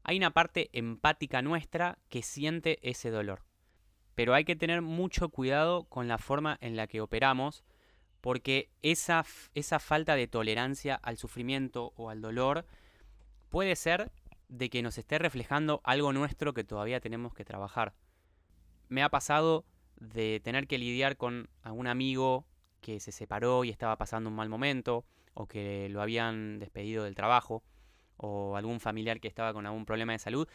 hay 0.08 0.18
una 0.18 0.32
parte 0.32 0.70
empática 0.72 1.42
nuestra 1.42 2.00
que 2.08 2.24
siente 2.24 2.80
ese 2.82 3.12
dolor. 3.12 3.44
Pero 4.16 4.34
hay 4.34 4.46
que 4.46 4.56
tener 4.56 4.82
mucho 4.82 5.28
cuidado 5.30 5.84
con 5.84 6.08
la 6.08 6.18
forma 6.18 6.58
en 6.62 6.78
la 6.78 6.88
que 6.88 7.02
operamos, 7.02 7.66
porque 8.22 8.70
esa, 8.82 9.26
esa 9.54 9.80
falta 9.80 10.16
de 10.16 10.28
tolerancia 10.28 10.96
al 10.96 11.18
sufrimiento 11.18 11.92
o 11.98 12.10
al 12.10 12.22
dolor 12.22 12.66
puede 13.50 13.76
ser 13.76 14.10
de 14.48 14.70
que 14.70 14.82
nos 14.82 14.98
esté 14.98 15.20
reflejando 15.20 15.82
algo 15.84 16.14
nuestro 16.14 16.54
que 16.54 16.64
todavía 16.64 17.02
tenemos 17.02 17.34
que 17.34 17.44
trabajar. 17.44 17.94
Me 18.88 19.04
ha 19.04 19.10
pasado 19.10 19.66
de 19.98 20.40
tener 20.42 20.68
que 20.68 20.78
lidiar 20.78 21.18
con 21.18 21.50
algún 21.64 21.88
amigo 21.88 22.48
que 22.80 23.02
se 23.02 23.12
separó 23.12 23.66
y 23.66 23.72
estaba 23.72 23.98
pasando 23.98 24.30
un 24.30 24.38
mal 24.38 24.48
momento, 24.48 25.04
o 25.34 25.48
que 25.48 25.90
lo 25.90 26.02
habían 26.02 26.60
despedido 26.60 27.04
del 27.04 27.14
trabajo, 27.14 27.62
o 28.18 28.56
algún 28.58 28.80
familiar 28.80 29.20
que 29.20 29.28
estaba 29.28 29.54
con 29.54 29.66
algún 29.66 29.86
problema 29.86 30.14
de 30.14 30.20
salud. 30.20 30.48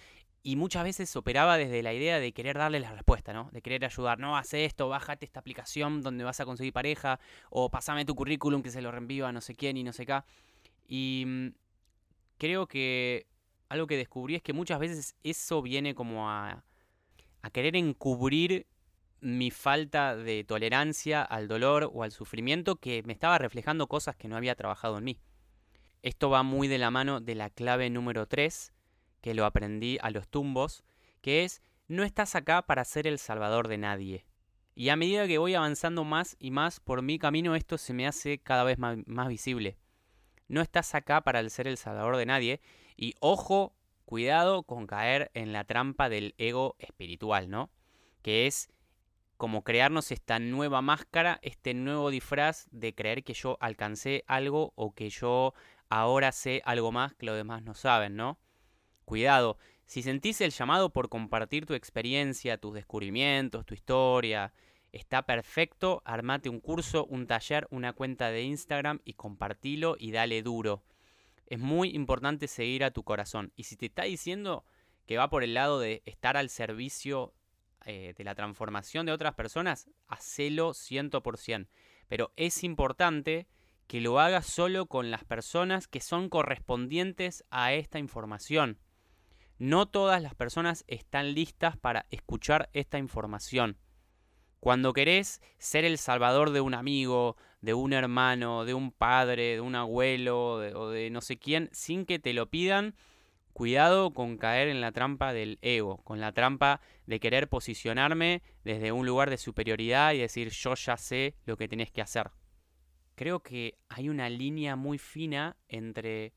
Y 0.42 0.56
muchas 0.56 0.82
veces 0.82 1.14
operaba 1.14 1.56
desde 1.56 1.82
la 1.82 1.94
idea 1.94 2.18
de 2.18 2.32
querer 2.32 2.58
darle 2.58 2.80
la 2.80 2.90
respuesta, 2.90 3.32
¿no? 3.32 3.48
De 3.52 3.62
querer 3.62 3.84
ayudar. 3.84 4.18
No, 4.18 4.36
hace 4.36 4.64
esto, 4.64 4.88
bájate 4.88 5.24
esta 5.24 5.40
aplicación 5.40 6.02
donde 6.02 6.24
vas 6.24 6.40
a 6.40 6.44
conseguir 6.44 6.72
pareja. 6.72 7.20
O 7.50 7.70
pasame 7.70 8.04
tu 8.04 8.14
currículum 8.14 8.62
que 8.62 8.70
se 8.70 8.82
lo 8.82 8.90
reenvío 8.90 9.26
a 9.26 9.32
no 9.32 9.40
sé 9.40 9.54
quién 9.54 9.76
y 9.76 9.84
no 9.84 9.92
sé 9.92 10.04
qué. 10.04 10.20
Y 10.88 11.24
mm, 11.26 11.48
creo 12.38 12.66
que 12.66 13.26
algo 13.68 13.86
que 13.86 13.96
descubrí 13.96 14.34
es 14.34 14.42
que 14.42 14.52
muchas 14.52 14.80
veces 14.80 15.14
eso 15.22 15.62
viene 15.62 15.94
como 15.94 16.28
a, 16.28 16.64
a 17.42 17.50
querer 17.50 17.76
encubrir 17.76 18.66
mi 19.20 19.52
falta 19.52 20.16
de 20.16 20.42
tolerancia 20.42 21.22
al 21.22 21.46
dolor 21.46 21.88
o 21.94 22.02
al 22.02 22.10
sufrimiento 22.10 22.76
que 22.76 23.04
me 23.04 23.12
estaba 23.12 23.38
reflejando 23.38 23.86
cosas 23.86 24.16
que 24.16 24.26
no 24.26 24.36
había 24.36 24.56
trabajado 24.56 24.98
en 24.98 25.04
mí. 25.04 25.18
Esto 26.02 26.30
va 26.30 26.42
muy 26.42 26.66
de 26.66 26.78
la 26.78 26.90
mano 26.90 27.20
de 27.20 27.36
la 27.36 27.48
clave 27.48 27.88
número 27.88 28.26
3, 28.26 28.72
que 29.20 29.34
lo 29.34 29.46
aprendí 29.46 29.98
a 30.02 30.10
los 30.10 30.26
tumbos, 30.26 30.82
que 31.20 31.44
es 31.44 31.62
no 31.86 32.02
estás 32.02 32.34
acá 32.34 32.62
para 32.62 32.84
ser 32.84 33.06
el 33.06 33.20
salvador 33.20 33.68
de 33.68 33.78
nadie. 33.78 34.26
Y 34.74 34.88
a 34.88 34.96
medida 34.96 35.28
que 35.28 35.38
voy 35.38 35.54
avanzando 35.54 36.02
más 36.02 36.34
y 36.40 36.50
más 36.50 36.80
por 36.80 37.02
mi 37.02 37.20
camino, 37.20 37.54
esto 37.54 37.78
se 37.78 37.94
me 37.94 38.08
hace 38.08 38.38
cada 38.38 38.64
vez 38.64 38.78
más, 38.78 38.98
más 39.06 39.28
visible. 39.28 39.76
No 40.48 40.60
estás 40.60 40.94
acá 40.96 41.20
para 41.20 41.48
ser 41.48 41.68
el 41.68 41.76
salvador 41.76 42.16
de 42.16 42.26
nadie. 42.26 42.60
Y 42.96 43.14
ojo, 43.20 43.76
cuidado 44.04 44.64
con 44.64 44.88
caer 44.88 45.30
en 45.34 45.52
la 45.52 45.62
trampa 45.64 46.08
del 46.08 46.34
ego 46.36 46.74
espiritual, 46.80 47.48
¿no? 47.48 47.70
Que 48.22 48.48
es 48.48 48.72
como 49.36 49.62
crearnos 49.64 50.10
esta 50.10 50.38
nueva 50.38 50.82
máscara, 50.82 51.38
este 51.42 51.74
nuevo 51.74 52.10
disfraz 52.10 52.66
de 52.70 52.94
creer 52.94 53.24
que 53.24 53.34
yo 53.34 53.56
alcancé 53.60 54.24
algo 54.26 54.72
o 54.76 54.94
que 54.94 55.10
yo 55.10 55.54
ahora 55.92 56.32
sé 56.32 56.62
algo 56.64 56.90
más 56.90 57.14
que 57.14 57.26
los 57.26 57.36
demás 57.36 57.62
no 57.62 57.74
saben, 57.74 58.16
¿no? 58.16 58.38
Cuidado, 59.04 59.58
si 59.84 60.02
sentís 60.02 60.40
el 60.40 60.50
llamado 60.50 60.90
por 60.90 61.10
compartir 61.10 61.66
tu 61.66 61.74
experiencia, 61.74 62.56
tus 62.56 62.72
descubrimientos, 62.72 63.66
tu 63.66 63.74
historia, 63.74 64.54
está 64.90 65.26
perfecto, 65.26 66.00
armate 66.06 66.48
un 66.48 66.60
curso, 66.60 67.04
un 67.04 67.26
taller, 67.26 67.68
una 67.70 67.92
cuenta 67.92 68.30
de 68.30 68.42
Instagram 68.42 69.00
y 69.04 69.12
compartilo 69.12 69.96
y 69.98 70.12
dale 70.12 70.42
duro. 70.42 70.82
Es 71.46 71.58
muy 71.58 71.90
importante 71.90 72.48
seguir 72.48 72.84
a 72.84 72.90
tu 72.90 73.02
corazón. 73.02 73.52
Y 73.54 73.64
si 73.64 73.76
te 73.76 73.84
está 73.84 74.04
diciendo 74.04 74.64
que 75.04 75.18
va 75.18 75.28
por 75.28 75.44
el 75.44 75.52
lado 75.52 75.78
de 75.78 76.00
estar 76.06 76.38
al 76.38 76.48
servicio 76.48 77.34
eh, 77.84 78.14
de 78.16 78.24
la 78.24 78.34
transformación 78.34 79.04
de 79.04 79.12
otras 79.12 79.34
personas, 79.34 79.90
hacelo 80.08 80.70
100%. 80.70 81.68
Pero 82.08 82.32
es 82.36 82.64
importante 82.64 83.46
que 83.86 84.00
lo 84.00 84.20
hagas 84.20 84.46
solo 84.46 84.86
con 84.86 85.10
las 85.10 85.24
personas 85.24 85.88
que 85.88 86.00
son 86.00 86.28
correspondientes 86.28 87.44
a 87.50 87.72
esta 87.72 87.98
información. 87.98 88.78
No 89.58 89.86
todas 89.86 90.22
las 90.22 90.34
personas 90.34 90.84
están 90.88 91.34
listas 91.34 91.76
para 91.76 92.06
escuchar 92.10 92.68
esta 92.72 92.98
información. 92.98 93.78
Cuando 94.60 94.92
querés 94.92 95.40
ser 95.58 95.84
el 95.84 95.98
salvador 95.98 96.50
de 96.50 96.60
un 96.60 96.74
amigo, 96.74 97.36
de 97.60 97.74
un 97.74 97.92
hermano, 97.92 98.64
de 98.64 98.74
un 98.74 98.92
padre, 98.92 99.54
de 99.54 99.60
un 99.60 99.74
abuelo 99.74 100.54
o 100.54 100.88
de 100.90 101.10
no 101.10 101.20
sé 101.20 101.36
quién, 101.36 101.68
sin 101.72 102.06
que 102.06 102.18
te 102.18 102.32
lo 102.32 102.48
pidan, 102.48 102.94
cuidado 103.52 104.12
con 104.12 104.38
caer 104.38 104.68
en 104.68 104.80
la 104.80 104.92
trampa 104.92 105.32
del 105.32 105.58
ego, 105.62 105.98
con 106.04 106.20
la 106.20 106.32
trampa 106.32 106.80
de 107.06 107.20
querer 107.20 107.48
posicionarme 107.48 108.42
desde 108.64 108.92
un 108.92 109.06
lugar 109.06 109.30
de 109.30 109.36
superioridad 109.36 110.12
y 110.12 110.18
decir 110.18 110.50
yo 110.50 110.74
ya 110.74 110.96
sé 110.96 111.34
lo 111.44 111.56
que 111.56 111.68
tenés 111.68 111.90
que 111.90 112.02
hacer. 112.02 112.30
Creo 113.22 113.38
que 113.38 113.78
hay 113.88 114.08
una 114.08 114.28
línea 114.28 114.74
muy 114.74 114.98
fina 114.98 115.56
entre 115.68 116.32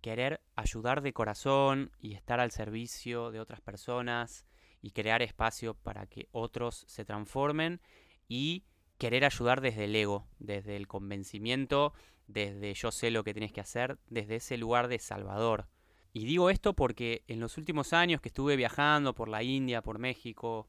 querer 0.00 0.40
ayudar 0.56 1.00
de 1.00 1.12
corazón 1.12 1.92
y 2.00 2.14
estar 2.14 2.40
al 2.40 2.50
servicio 2.50 3.30
de 3.30 3.38
otras 3.38 3.60
personas 3.60 4.44
y 4.82 4.90
crear 4.90 5.22
espacio 5.22 5.74
para 5.74 6.06
que 6.06 6.26
otros 6.32 6.84
se 6.88 7.04
transformen 7.04 7.80
y 8.26 8.64
querer 8.98 9.24
ayudar 9.24 9.60
desde 9.60 9.84
el 9.84 9.94
ego, 9.94 10.26
desde 10.40 10.74
el 10.74 10.88
convencimiento, 10.88 11.92
desde 12.26 12.74
yo 12.74 12.90
sé 12.90 13.12
lo 13.12 13.22
que 13.22 13.32
tienes 13.32 13.52
que 13.52 13.60
hacer, 13.60 13.96
desde 14.08 14.34
ese 14.34 14.56
lugar 14.56 14.88
de 14.88 14.98
salvador. 14.98 15.68
Y 16.12 16.24
digo 16.24 16.50
esto 16.50 16.74
porque 16.74 17.22
en 17.28 17.38
los 17.38 17.56
últimos 17.56 17.92
años 17.92 18.20
que 18.20 18.30
estuve 18.30 18.56
viajando 18.56 19.14
por 19.14 19.28
la 19.28 19.44
India, 19.44 19.80
por 19.80 20.00
México, 20.00 20.66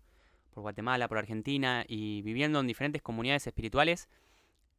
por 0.51 0.61
Guatemala, 0.61 1.07
por 1.07 1.17
Argentina 1.17 1.83
y 1.87 2.21
viviendo 2.21 2.59
en 2.59 2.67
diferentes 2.67 3.01
comunidades 3.01 3.47
espirituales, 3.47 4.07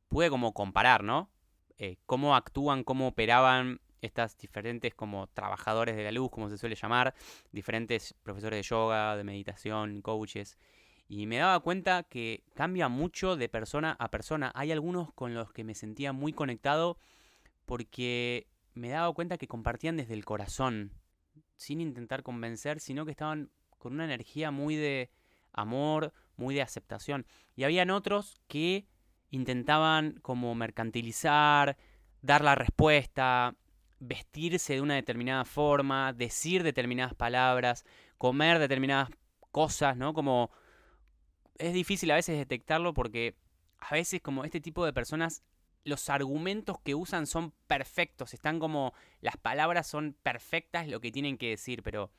pude 0.09 0.31
como 0.31 0.53
comparar, 0.53 1.05
¿no? 1.05 1.31
Eh, 1.79 1.97
cómo 2.07 2.35
actúan, 2.35 2.83
cómo 2.83 3.09
operaban 3.09 3.81
estas 4.01 4.37
diferentes 4.39 4.95
como 4.95 5.29
trabajadores 5.29 5.97
de 5.97 6.05
la 6.05 6.13
luz, 6.13 6.31
como 6.31 6.49
se 6.49 6.59
suele 6.59 6.75
llamar, 6.75 7.15
diferentes 7.53 8.15
profesores 8.23 8.59
de 8.59 8.63
yoga, 8.63 9.17
de 9.17 9.25
meditación, 9.25 10.03
coaches. 10.03 10.59
Y 11.09 11.27
me 11.27 11.39
daba 11.39 11.61
cuenta 11.61 12.03
que 12.03 12.45
cambia 12.55 12.89
mucho 12.89 13.37
de 13.37 13.49
persona 13.49 13.97
a 13.99 14.11
persona. 14.11 14.53
Hay 14.55 14.73
algunos 14.73 15.13
con 15.15 15.35
los 15.35 15.53
que 15.53 15.65
me 15.65 15.75
sentía 15.75 16.13
muy 16.13 16.33
conectado 16.33 16.99
porque 17.65 18.47
me 18.75 18.91
daba 18.91 19.13
cuenta 19.15 19.39
que 19.39 19.49
compartían 19.49 19.97
desde 19.97 20.15
el 20.15 20.25
corazón, 20.25 20.93
sin 21.57 21.81
intentar 21.81 22.23
convencer, 22.23 22.81
sino 22.81 23.05
que 23.05 23.11
estaban 23.11 23.51
con 23.79 23.95
una 23.95 24.05
energía 24.05 24.51
muy 24.51 24.77
de 24.77 25.11
amor, 25.53 26.13
muy 26.37 26.55
de 26.55 26.63
aceptación. 26.63 27.27
Y 27.57 27.65
habían 27.65 27.91
otros 27.91 28.41
que 28.49 28.87
intentaban 29.31 30.19
como 30.23 30.55
mercantilizar, 30.55 31.77
dar 32.23 32.43
la 32.43 32.55
respuesta, 32.55 33.55
vestirse 34.01 34.75
de 34.75 34.81
una 34.81 34.95
determinada 34.95 35.45
forma, 35.45 36.13
decir 36.13 36.63
determinadas 36.63 37.15
palabras, 37.15 37.85
comer 38.17 38.59
determinadas 38.59 39.11
cosas, 39.51 39.97
¿no? 39.97 40.15
Como 40.15 40.51
es 41.59 41.73
difícil 41.73 42.11
a 42.11 42.17
veces 42.17 42.39
detectarlo 42.39 42.95
porque 42.95 43.37
a 43.79 43.95
veces 43.95 44.21
como 44.21 44.45
este 44.45 44.61
tipo 44.61 44.85
de 44.85 44.93
personas 44.93 45.43
los 45.85 46.09
argumentos 46.11 46.79
que 46.81 46.95
usan 46.95 47.27
son 47.27 47.53
perfectos, 47.67 48.35
están 48.35 48.59
como 48.59 48.93
las 49.21 49.37
palabras 49.37 49.87
son 49.87 50.17
perfectas 50.23 50.89
lo 50.89 51.01
que 51.01 51.13
tienen 51.13 51.39
que 51.39 51.51
decir, 51.51 51.83
pero 51.83 52.13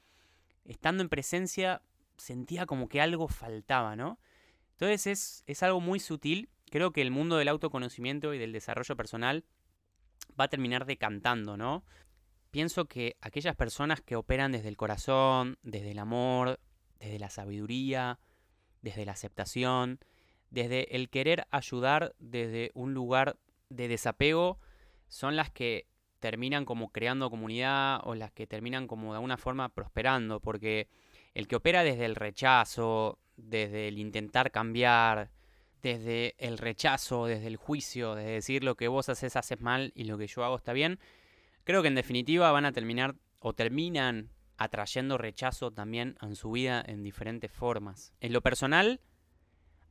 estando 0.65 1.03
en 1.03 1.09
presencia 1.09 1.81
sentía 2.17 2.65
como 2.65 2.89
que 2.89 3.01
algo 3.01 3.27
faltaba, 3.27 3.95
¿no? 3.95 4.19
Entonces 4.71 5.07
es, 5.07 5.43
es 5.45 5.63
algo 5.63 5.81
muy 5.81 5.99
sutil. 5.99 6.49
Creo 6.69 6.91
que 6.91 7.01
el 7.01 7.11
mundo 7.11 7.37
del 7.37 7.47
autoconocimiento 7.47 8.33
y 8.33 8.37
del 8.37 8.51
desarrollo 8.51 8.95
personal 8.95 9.43
va 10.39 10.45
a 10.45 10.49
terminar 10.49 10.85
decantando, 10.85 11.57
¿no? 11.57 11.83
Pienso 12.51 12.85
que 12.85 13.15
aquellas 13.21 13.55
personas 13.55 14.01
que 14.01 14.15
operan 14.15 14.51
desde 14.51 14.69
el 14.69 14.77
corazón, 14.77 15.57
desde 15.61 15.91
el 15.91 15.99
amor, 15.99 16.59
desde 16.99 17.19
la 17.19 17.29
sabiduría, 17.29 18.19
desde 18.81 19.05
la 19.05 19.11
aceptación, 19.11 19.99
desde 20.49 20.95
el 20.95 21.09
querer 21.09 21.45
ayudar 21.51 22.15
desde 22.19 22.71
un 22.73 22.93
lugar 22.93 23.37
de 23.69 23.87
desapego, 23.87 24.59
son 25.07 25.35
las 25.35 25.51
que 25.51 25.87
terminan 26.19 26.65
como 26.65 26.91
creando 26.91 27.29
comunidad 27.29 28.01
o 28.03 28.15
las 28.15 28.31
que 28.31 28.47
terminan 28.47 28.87
como 28.87 29.11
de 29.11 29.17
alguna 29.17 29.37
forma 29.37 29.69
prosperando, 29.69 30.39
porque 30.39 30.87
el 31.33 31.47
que 31.47 31.55
opera 31.55 31.83
desde 31.83 32.05
el 32.05 32.15
rechazo, 32.15 33.19
desde 33.37 33.87
el 33.87 33.99
intentar 33.99 34.51
cambiar, 34.51 35.31
desde 35.81 36.35
el 36.37 36.57
rechazo, 36.57 37.25
desde 37.25 37.47
el 37.47 37.57
juicio, 37.57 38.15
desde 38.15 38.31
decir 38.31 38.63
lo 38.63 38.75
que 38.75 38.87
vos 38.87 39.09
haces 39.09 39.35
haces 39.35 39.61
mal 39.61 39.91
y 39.95 40.05
lo 40.05 40.17
que 40.17 40.27
yo 40.27 40.43
hago 40.43 40.57
está 40.57 40.73
bien, 40.73 40.99
creo 41.63 41.81
que 41.81 41.87
en 41.87 41.95
definitiva 41.95 42.51
van 42.51 42.65
a 42.65 42.71
terminar 42.71 43.15
o 43.39 43.53
terminan 43.53 44.29
atrayendo 44.57 45.17
rechazo 45.17 45.71
también 45.71 46.17
en 46.21 46.35
su 46.35 46.51
vida 46.51 46.83
en 46.85 47.03
diferentes 47.03 47.51
formas. 47.51 48.13
En 48.19 48.33
lo 48.33 48.41
personal, 48.41 48.99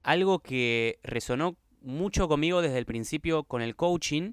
algo 0.03 0.41
que 0.41 0.99
resonó 1.03 1.57
mucho 1.81 2.29
conmigo 2.29 2.61
desde 2.61 2.79
el 2.79 2.85
principio 2.85 3.45
con 3.45 3.63
el 3.63 3.77
coaching 3.77 4.33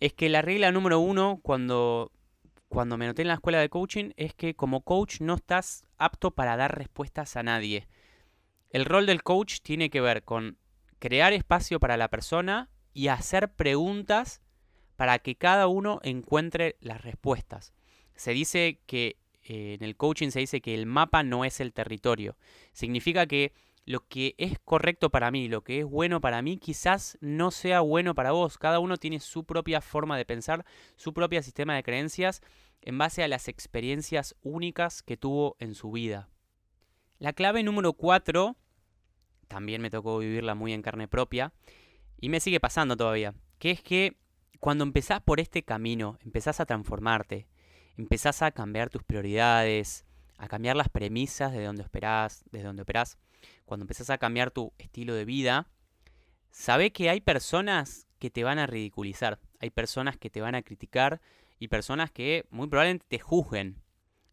es 0.00 0.12
que 0.12 0.28
la 0.28 0.42
regla 0.42 0.72
número 0.72 1.00
uno 1.00 1.40
cuando, 1.42 2.12
cuando 2.68 2.96
me 2.96 3.06
noté 3.06 3.22
en 3.22 3.28
la 3.28 3.34
escuela 3.34 3.58
de 3.58 3.68
coaching 3.68 4.10
es 4.16 4.34
que 4.34 4.54
como 4.54 4.82
coach 4.82 5.20
no 5.20 5.34
estás 5.34 5.84
apto 5.98 6.30
para 6.30 6.56
dar 6.56 6.76
respuestas 6.76 7.36
a 7.36 7.42
nadie. 7.42 7.88
El 8.76 8.84
rol 8.84 9.06
del 9.06 9.22
coach 9.22 9.60
tiene 9.62 9.88
que 9.88 10.02
ver 10.02 10.22
con 10.22 10.58
crear 10.98 11.32
espacio 11.32 11.80
para 11.80 11.96
la 11.96 12.10
persona 12.10 12.68
y 12.92 13.08
hacer 13.08 13.54
preguntas 13.54 14.42
para 14.96 15.18
que 15.18 15.34
cada 15.34 15.66
uno 15.66 15.98
encuentre 16.02 16.76
las 16.80 17.00
respuestas. 17.00 17.72
Se 18.16 18.32
dice 18.32 18.82
que 18.84 19.16
eh, 19.44 19.78
en 19.80 19.82
el 19.82 19.96
coaching 19.96 20.28
se 20.28 20.40
dice 20.40 20.60
que 20.60 20.74
el 20.74 20.84
mapa 20.84 21.22
no 21.22 21.46
es 21.46 21.60
el 21.60 21.72
territorio. 21.72 22.36
Significa 22.74 23.24
que 23.24 23.54
lo 23.86 24.06
que 24.06 24.34
es 24.36 24.58
correcto 24.62 25.08
para 25.08 25.30
mí, 25.30 25.48
lo 25.48 25.64
que 25.64 25.78
es 25.78 25.86
bueno 25.86 26.20
para 26.20 26.42
mí, 26.42 26.58
quizás 26.58 27.16
no 27.22 27.52
sea 27.52 27.80
bueno 27.80 28.14
para 28.14 28.32
vos. 28.32 28.58
Cada 28.58 28.78
uno 28.78 28.98
tiene 28.98 29.20
su 29.20 29.44
propia 29.44 29.80
forma 29.80 30.18
de 30.18 30.26
pensar, 30.26 30.66
su 30.96 31.14
propio 31.14 31.42
sistema 31.42 31.76
de 31.76 31.82
creencias 31.82 32.42
en 32.82 32.98
base 32.98 33.22
a 33.22 33.28
las 33.28 33.48
experiencias 33.48 34.36
únicas 34.42 35.02
que 35.02 35.16
tuvo 35.16 35.56
en 35.60 35.74
su 35.74 35.92
vida. 35.92 36.28
La 37.18 37.32
clave 37.32 37.62
número 37.62 37.94
4, 37.94 38.54
también 39.48 39.82
me 39.82 39.90
tocó 39.90 40.18
vivirla 40.18 40.54
muy 40.54 40.72
en 40.72 40.82
carne 40.82 41.08
propia, 41.08 41.52
y 42.20 42.28
me 42.28 42.40
sigue 42.40 42.60
pasando 42.60 42.96
todavía, 42.96 43.34
que 43.58 43.70
es 43.70 43.82
que 43.82 44.16
cuando 44.60 44.84
empezás 44.84 45.20
por 45.20 45.40
este 45.40 45.62
camino, 45.62 46.18
empezás 46.24 46.60
a 46.60 46.66
transformarte, 46.66 47.46
empezás 47.96 48.42
a 48.42 48.50
cambiar 48.50 48.90
tus 48.90 49.02
prioridades, 49.02 50.06
a 50.38 50.48
cambiar 50.48 50.76
las 50.76 50.88
premisas 50.88 51.52
de 51.52 51.64
donde 51.64 51.82
esperás, 51.82 52.44
desde 52.50 52.66
donde 52.66 52.82
operás, 52.82 53.18
cuando 53.64 53.84
empezás 53.84 54.10
a 54.10 54.18
cambiar 54.18 54.50
tu 54.50 54.72
estilo 54.78 55.14
de 55.14 55.24
vida, 55.24 55.68
sabe 56.50 56.92
que 56.92 57.10
hay 57.10 57.20
personas 57.20 58.06
que 58.18 58.30
te 58.30 58.44
van 58.44 58.58
a 58.58 58.66
ridiculizar, 58.66 59.38
hay 59.60 59.70
personas 59.70 60.16
que 60.16 60.30
te 60.30 60.40
van 60.40 60.54
a 60.54 60.62
criticar 60.62 61.20
y 61.58 61.68
personas 61.68 62.10
que 62.10 62.46
muy 62.50 62.68
probablemente 62.68 63.06
te 63.08 63.18
juzguen. 63.18 63.82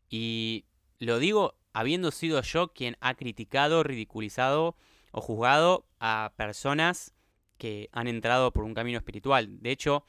Y 0.09 0.65
lo 0.99 1.19
digo 1.19 1.55
habiendo 1.73 2.11
sido 2.11 2.41
yo 2.41 2.69
quien 2.69 2.97
ha 3.01 3.15
criticado, 3.15 3.83
ridiculizado 3.83 4.75
o 5.13 5.21
juzgado 5.21 5.85
a 5.99 6.33
personas 6.35 7.13
que 7.57 7.87
han 7.93 8.07
entrado 8.07 8.51
por 8.51 8.65
un 8.65 8.73
camino 8.73 8.97
espiritual. 8.97 9.61
De 9.61 9.71
hecho, 9.71 10.03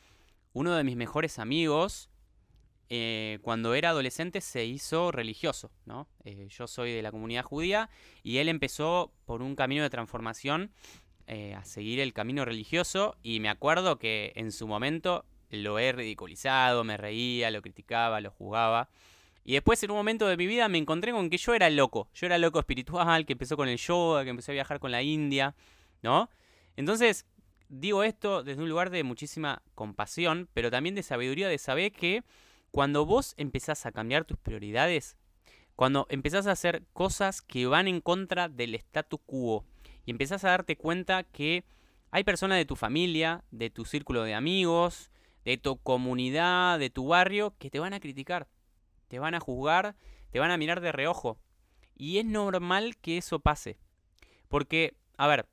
uno 0.55 0.75
de 0.75 0.83
mis 0.83 0.97
mejores 0.97 1.39
amigos, 1.39 2.11
eh, 2.89 3.39
cuando 3.43 3.75
era 3.75 3.91
adolescente, 3.91 4.41
se 4.41 4.65
hizo 4.65 5.13
religioso. 5.13 5.71
¿no? 5.85 6.09
Eh, 6.25 6.49
yo 6.49 6.67
soy 6.67 6.93
de 6.93 7.03
la 7.03 7.13
comunidad 7.13 7.45
judía 7.45 7.91
y 8.23 8.39
él 8.39 8.49
empezó 8.49 9.13
por 9.27 9.43
un 9.43 9.55
camino 9.55 9.83
de 9.83 9.91
transformación 9.91 10.73
eh, 11.27 11.55
a 11.55 11.65
seguir 11.65 12.01
el 12.01 12.15
camino 12.15 12.45
religioso 12.45 13.17
y 13.23 13.41
me 13.41 13.51
acuerdo 13.51 13.99
que 13.99 14.33
en 14.37 14.53
su 14.53 14.67
momento 14.67 15.27
lo 15.51 15.79
he 15.79 15.93
ridiculizado, 15.93 16.83
me 16.83 16.97
reía, 16.97 17.51
lo 17.51 17.61
criticaba, 17.61 18.21
lo 18.23 18.31
jugaba. 18.31 18.89
Y 19.45 19.53
después 19.53 19.83
en 19.83 19.91
un 19.91 19.99
momento 19.99 20.27
de 20.27 20.37
mi 20.37 20.47
vida 20.47 20.69
me 20.69 20.79
encontré 20.79 21.13
con 21.13 21.29
que 21.29 21.37
yo 21.37 21.55
era 21.55 21.69
loco. 21.69 22.09
Yo 22.15 22.27
era 22.27 22.39
loco 22.39 22.59
espiritual, 22.59 23.27
que 23.27 23.35
empezó 23.35 23.57
con 23.57 23.69
el 23.69 23.77
yoga, 23.77 24.25
que 24.25 24.31
empezó 24.31 24.53
a 24.53 24.55
viajar 24.55 24.81
con 24.81 24.91
la 24.91 25.03
India, 25.03 25.55
¿no? 26.03 26.31
Entonces, 26.77 27.27
digo 27.69 28.03
esto 28.03 28.43
desde 28.43 28.63
un 28.63 28.69
lugar 28.69 28.91
de 28.91 29.05
muchísima 29.05 29.63
compasión, 29.75 30.49
pero 30.55 30.71
también 30.71 30.95
de 30.95 31.03
sabiduría, 31.03 31.49
de 31.49 31.59
saber 31.59 31.93
que 31.93 32.25
cuando 32.71 33.05
vos 33.05 33.35
empezás 33.37 33.85
a 33.87 33.93
cambiar 33.93 34.25
tus 34.25 34.39
prioridades, 34.39 35.17
cuando 35.77 36.07
empezás 36.09 36.47
a 36.47 36.53
hacer 36.53 36.83
cosas 36.93 37.43
que 37.43 37.67
van 37.67 37.89
en 37.89 38.01
contra 38.01 38.49
del 38.49 38.75
status 38.75 39.21
quo 39.27 39.65
y 40.07 40.11
empezás 40.11 40.45
a 40.45 40.51
darte 40.51 40.77
cuenta 40.77 41.25
que 41.25 41.65
hay 42.11 42.25
personas 42.25 42.59
de 42.59 42.65
tu 42.65 42.77
familia, 42.77 43.45
de 43.51 43.71
tu 43.71 43.85
círculo 43.85 44.23
de 44.23 44.35
amigos, 44.35 45.11
de 45.45 45.57
tu 45.57 45.77
comunidad, 45.79 46.79
de 46.79 46.91
tu 46.91 47.09
barrio, 47.09 47.55
que 47.59 47.71
te 47.71 47.81
van 47.81 47.93
a 47.93 48.01
criticar, 48.01 48.49
te 49.09 49.19
van 49.19 49.35
a 49.35 49.41
juzgar, 49.41 49.97
te 50.31 50.39
van 50.39 50.51
a 50.51 50.57
mirar 50.57 50.81
de 50.81 50.93
reojo. 50.93 51.39
Y 51.97 52.19
es 52.19 52.25
normal 52.25 52.97
que 52.97 53.19
eso 53.19 53.39
pase. 53.39 53.79
Porque, 54.49 54.97
a 55.17 55.27
ver, 55.27 55.47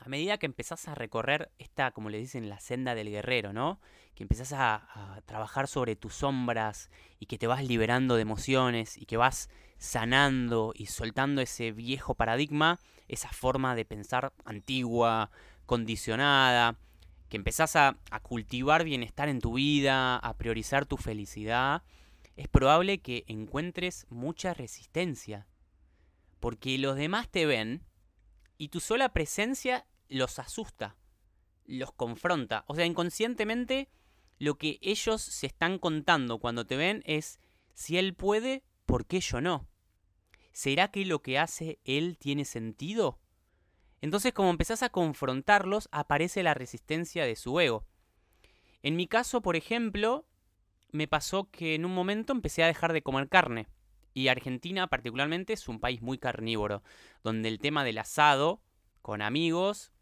a 0.00 0.08
medida 0.08 0.38
que 0.38 0.46
empezás 0.46 0.88
a 0.88 0.94
recorrer 0.94 1.50
esta, 1.58 1.90
como 1.90 2.10
le 2.10 2.18
dicen, 2.18 2.48
la 2.48 2.60
senda 2.60 2.94
del 2.94 3.10
guerrero, 3.10 3.52
¿no? 3.52 3.80
Que 4.14 4.24
empezás 4.24 4.52
a, 4.52 5.22
trabajar 5.24 5.68
sobre 5.68 5.96
tus 5.96 6.14
sombras 6.14 6.90
y 7.18 7.26
que 7.26 7.38
te 7.38 7.46
vas 7.46 7.64
liberando 7.64 8.16
de 8.16 8.22
emociones 8.22 8.96
y 8.96 9.06
que 9.06 9.16
vas 9.16 9.48
sanando 9.78 10.72
y 10.74 10.86
soltando 10.86 11.42
ese 11.42 11.72
viejo 11.72 12.14
paradigma, 12.14 12.78
esa 13.08 13.30
forma 13.30 13.74
de 13.74 13.84
pensar 13.84 14.32
antigua, 14.44 15.30
condicionada, 15.66 16.76
que 17.28 17.36
empezás 17.36 17.76
a, 17.76 17.96
a 18.10 18.20
cultivar 18.20 18.84
bienestar 18.84 19.28
en 19.28 19.40
tu 19.40 19.54
vida, 19.54 20.16
a 20.16 20.34
priorizar 20.34 20.86
tu 20.86 20.96
felicidad, 20.96 21.82
es 22.36 22.48
probable 22.48 23.00
que 23.00 23.24
encuentres 23.26 24.06
mucha 24.10 24.54
resistencia. 24.54 25.48
Porque 26.38 26.78
los 26.78 26.96
demás 26.96 27.30
te 27.30 27.46
ven 27.46 27.82
y 28.58 28.68
tu 28.68 28.80
sola 28.80 29.12
presencia 29.12 29.86
los 30.08 30.38
asusta, 30.38 30.96
los 31.64 31.92
confronta. 31.92 32.64
O 32.68 32.74
sea, 32.74 32.84
inconscientemente 32.84 33.88
lo 34.38 34.58
que 34.58 34.78
ellos 34.82 35.22
se 35.22 35.46
están 35.46 35.78
contando 35.78 36.38
cuando 36.38 36.66
te 36.66 36.76
ven 36.76 37.02
es, 37.06 37.40
si 37.74 37.96
él 37.96 38.14
puede, 38.14 38.64
¿por 38.84 39.06
qué 39.06 39.20
yo 39.20 39.40
no? 39.40 39.66
¿Será 40.52 40.90
que 40.90 41.04
lo 41.04 41.22
que 41.22 41.38
hace 41.38 41.80
él 41.84 42.18
tiene 42.18 42.44
sentido? 42.44 43.18
Entonces, 44.02 44.32
como 44.32 44.50
empezás 44.50 44.82
a 44.82 44.90
confrontarlos, 44.90 45.88
aparece 45.90 46.42
la 46.42 46.54
resistencia 46.54 47.24
de 47.24 47.36
su 47.36 47.58
ego. 47.60 47.86
En 48.82 48.94
mi 48.94 49.06
caso, 49.06 49.40
por 49.40 49.56
ejemplo, 49.56 50.26
me 50.96 51.08
pasó 51.08 51.50
que 51.50 51.74
en 51.74 51.84
un 51.84 51.94
momento 51.94 52.32
empecé 52.32 52.64
a 52.64 52.66
dejar 52.66 52.92
de 52.92 53.02
comer 53.02 53.28
carne. 53.28 53.68
Y 54.14 54.28
Argentina 54.28 54.86
particularmente 54.86 55.52
es 55.52 55.68
un 55.68 55.78
país 55.78 56.02
muy 56.02 56.18
carnívoro, 56.18 56.82
donde 57.22 57.48
el 57.48 57.58
tema 57.58 57.84
del 57.84 57.98
asado 57.98 58.62
con 59.02 59.22
amigos 59.22 59.92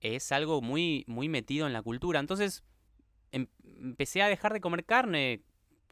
es 0.00 0.30
algo 0.32 0.60
muy, 0.60 1.04
muy 1.08 1.28
metido 1.28 1.66
en 1.66 1.72
la 1.72 1.82
cultura. 1.82 2.20
Entonces 2.20 2.62
em, 3.32 3.46
empecé 3.64 4.22
a 4.22 4.28
dejar 4.28 4.52
de 4.52 4.60
comer 4.60 4.84
carne. 4.84 5.42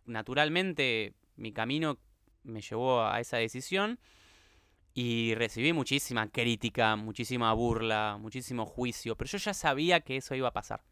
Naturalmente 0.04 1.14
mi 1.36 1.52
camino 1.52 1.98
me 2.42 2.60
llevó 2.60 3.02
a 3.02 3.20
esa 3.20 3.38
decisión 3.38 3.98
y 4.94 5.34
recibí 5.34 5.72
muchísima 5.72 6.28
crítica, 6.28 6.96
muchísima 6.96 7.52
burla, 7.52 8.16
muchísimo 8.18 8.64
juicio, 8.64 9.16
pero 9.16 9.28
yo 9.28 9.38
ya 9.38 9.52
sabía 9.52 10.00
que 10.00 10.16
eso 10.16 10.34
iba 10.34 10.48
a 10.48 10.52
pasar. 10.52 10.82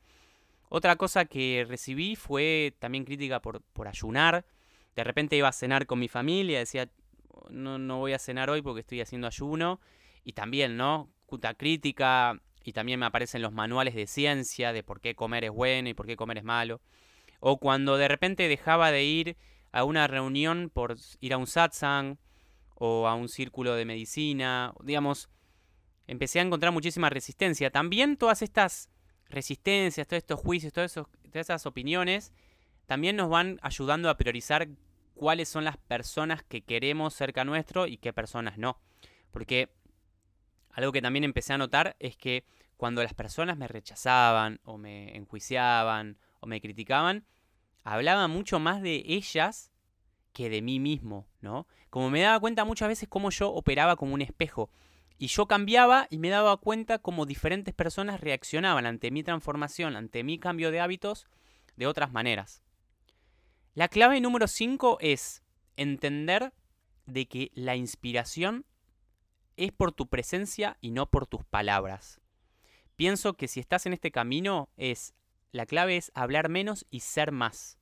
Otra 0.69 0.97
cosa 0.97 1.25
que 1.25 1.65
recibí 1.69 2.17
fue 2.17 2.75
también 2.79 3.05
crítica 3.05 3.41
por, 3.41 3.63
por 3.73 3.89
ayunar. 3.89 4.45
De 4.97 5.05
repente 5.05 5.37
iba 5.37 5.49
a 5.49 5.53
cenar 5.53 5.87
con 5.87 5.99
mi 5.99 6.09
familia, 6.09 6.59
decía, 6.59 6.89
no, 7.51 7.79
no 7.79 7.99
voy 7.99 8.13
a 8.13 8.19
cenar 8.19 8.51
hoy 8.51 8.63
porque 8.63 8.81
estoy 8.81 9.01
haciendo 9.01 9.27
ayuno. 9.27 9.81
Y 10.25 10.33
también, 10.33 10.77
¿no? 10.77 11.11
Cuta 11.27 11.55
crítica, 11.55 12.41
y 12.65 12.73
también 12.73 12.99
me 12.99 13.07
aparecen 13.07 13.43
los 13.43 13.53
manuales 13.53 13.95
de 13.95 14.07
ciencia 14.07 14.73
de 14.73 14.83
por 14.83 15.01
qué 15.01 15.15
comer 15.15 15.45
es 15.45 15.51
bueno 15.51 15.91
y 15.91 15.95
por 15.95 16.07
qué 16.07 16.17
comer 16.17 16.39
es 16.39 16.45
malo. 16.45 16.81
O 17.39 17.59
cuando 17.59 17.99
de 17.99 18.09
repente 18.09 18.49
dejaba 18.49 18.91
de 18.91 19.05
ir 19.05 19.37
a 19.71 19.85
una 19.85 20.07
reunión 20.07 20.71
por 20.73 20.97
ir 21.21 21.35
a 21.35 21.37
un 21.37 21.47
satsang 21.47 22.19
o 22.75 23.07
a 23.07 23.15
un 23.15 23.29
círculo 23.29 23.75
de 23.75 23.85
medicina, 23.85 24.73
digamos, 24.83 25.29
empecé 26.07 26.41
a 26.41 26.43
encontrar 26.43 26.73
muchísima 26.73 27.11
resistencia. 27.11 27.71
También 27.71 28.17
todas 28.17 28.41
estas 28.41 28.89
resistencias, 29.35 30.07
todos 30.07 30.19
estos 30.19 30.41
juicios, 30.41 30.73
todas 30.73 30.97
esas 31.33 31.67
opiniones, 31.67 32.33
también 32.87 33.17
nos 33.17 33.29
van 33.29 33.59
ayudando 33.63 34.09
a 34.09 34.17
priorizar 34.17 34.69
cuáles 35.15 35.49
son 35.49 35.65
las 35.65 35.77
personas 35.77 36.43
que 36.43 36.63
queremos 36.63 37.15
cerca 37.15 37.45
nuestro 37.45 37.87
y 37.87 37.97
qué 37.97 38.13
personas 38.13 38.59
no. 38.59 38.79
Porque 39.31 39.71
algo 40.71 40.93
que 40.93 41.03
también 41.03 41.25
empecé 41.25 41.53
a 41.53 41.59
notar 41.59 41.97
es 41.99 42.17
que 42.17 42.45
cuando 42.77 43.03
las 43.03 43.15
personas 43.15 43.57
me 43.57 43.69
rechazaban 43.69 44.61
o 44.65 44.77
me 44.77 45.17
enjuiciaban 45.17 46.19
o 46.41 46.47
me 46.47 46.61
criticaban, 46.61 47.25
hablaba 47.85 48.29
mucho 48.29 48.59
más 48.59 48.83
de 48.83 49.03
ellas 49.07 49.71
que 50.33 50.51
de 50.51 50.63
mí 50.63 50.81
mismo, 50.81 51.27
¿no? 51.41 51.67
Como 51.91 52.11
me 52.11 52.21
daba 52.21 52.41
cuenta 52.41 52.65
muchas 52.65 52.89
veces 52.89 53.09
cómo 53.09 53.31
yo 53.31 53.51
operaba 53.51 53.95
como 53.97 54.15
un 54.15 54.23
espejo. 54.23 54.69
Y 55.19 55.29
yo 55.29 55.47
cambiaba 55.47 56.07
y 56.11 56.19
me 56.19 56.29
daba 56.31 56.57
cuenta 56.57 56.99
cómo 56.99 57.27
diferentes 57.27 57.75
personas 57.75 58.21
reaccionaban 58.21 58.87
ante 58.87 59.11
mi 59.11 59.23
transformación, 59.23 59.97
ante 59.97 60.25
mi 60.25 60.39
cambio 60.39 60.71
de 60.71 60.81
hábitos, 60.81 61.27
de 61.77 61.87
otras 61.87 62.13
maneras. 62.13 62.63
La 63.75 63.89
clave 63.89 64.21
número 64.21 64.49
5 64.49 64.99
es 65.01 65.43
entender 65.77 66.53
de 67.07 67.27
que 67.27 67.51
la 67.55 67.77
inspiración 67.77 68.67
es 69.57 69.73
por 69.73 69.93
tu 69.93 70.09
presencia 70.09 70.77
y 70.81 70.91
no 70.91 71.11
por 71.11 71.27
tus 71.27 71.45
palabras. 71.45 72.21
Pienso 72.97 73.35
que 73.35 73.49
si 73.49 73.61
estás 73.61 73.87
en 73.87 73.93
este 73.93 74.11
camino 74.11 74.69
es 74.77 75.15
la 75.53 75.67
clave 75.67 75.97
es 75.97 76.11
hablar 76.15 76.49
menos 76.49 76.87
y 76.91 77.01
ser 77.01 77.31
más. 77.31 77.79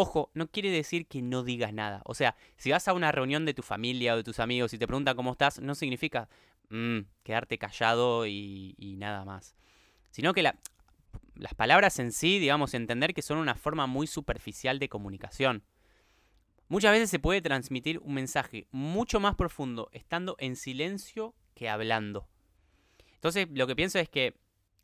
Ojo, 0.00 0.30
no 0.32 0.46
quiere 0.46 0.70
decir 0.70 1.08
que 1.08 1.22
no 1.22 1.42
digas 1.42 1.72
nada. 1.72 2.02
O 2.04 2.14
sea, 2.14 2.36
si 2.56 2.70
vas 2.70 2.86
a 2.86 2.92
una 2.92 3.10
reunión 3.10 3.44
de 3.44 3.52
tu 3.52 3.64
familia 3.64 4.14
o 4.14 4.16
de 4.16 4.22
tus 4.22 4.38
amigos 4.38 4.72
y 4.72 4.78
te 4.78 4.86
preguntan 4.86 5.16
cómo 5.16 5.32
estás, 5.32 5.58
no 5.60 5.74
significa 5.74 6.28
mm, 6.68 7.00
quedarte 7.24 7.58
callado 7.58 8.24
y, 8.24 8.76
nada 8.96 9.24
más. 9.24 9.56
Sino 10.12 10.32
que 10.34 10.44
la, 10.44 10.56
las 11.34 11.52
palabras 11.54 11.98
en 11.98 12.12
sí, 12.12 12.38
digamos, 12.38 12.74
entender 12.74 13.12
que 13.12 13.22
son 13.22 13.38
una 13.38 13.56
forma 13.56 13.88
muy 13.88 14.06
superficial 14.06 14.78
de 14.78 14.88
comunicación. 14.88 15.64
Muchas 16.68 16.92
veces 16.92 17.10
se 17.10 17.18
puede 17.18 17.42
transmitir 17.42 17.98
un 17.98 18.14
mensaje 18.14 18.68
mucho 18.70 19.18
más 19.18 19.34
profundo 19.34 19.88
estando 19.90 20.36
en 20.38 20.54
silencio 20.54 21.34
que 21.54 21.68
hablando. 21.68 22.28
Entonces, 23.14 23.48
lo 23.52 23.66
que 23.66 23.74
pienso 23.74 23.98
es 23.98 24.08
que 24.08 24.36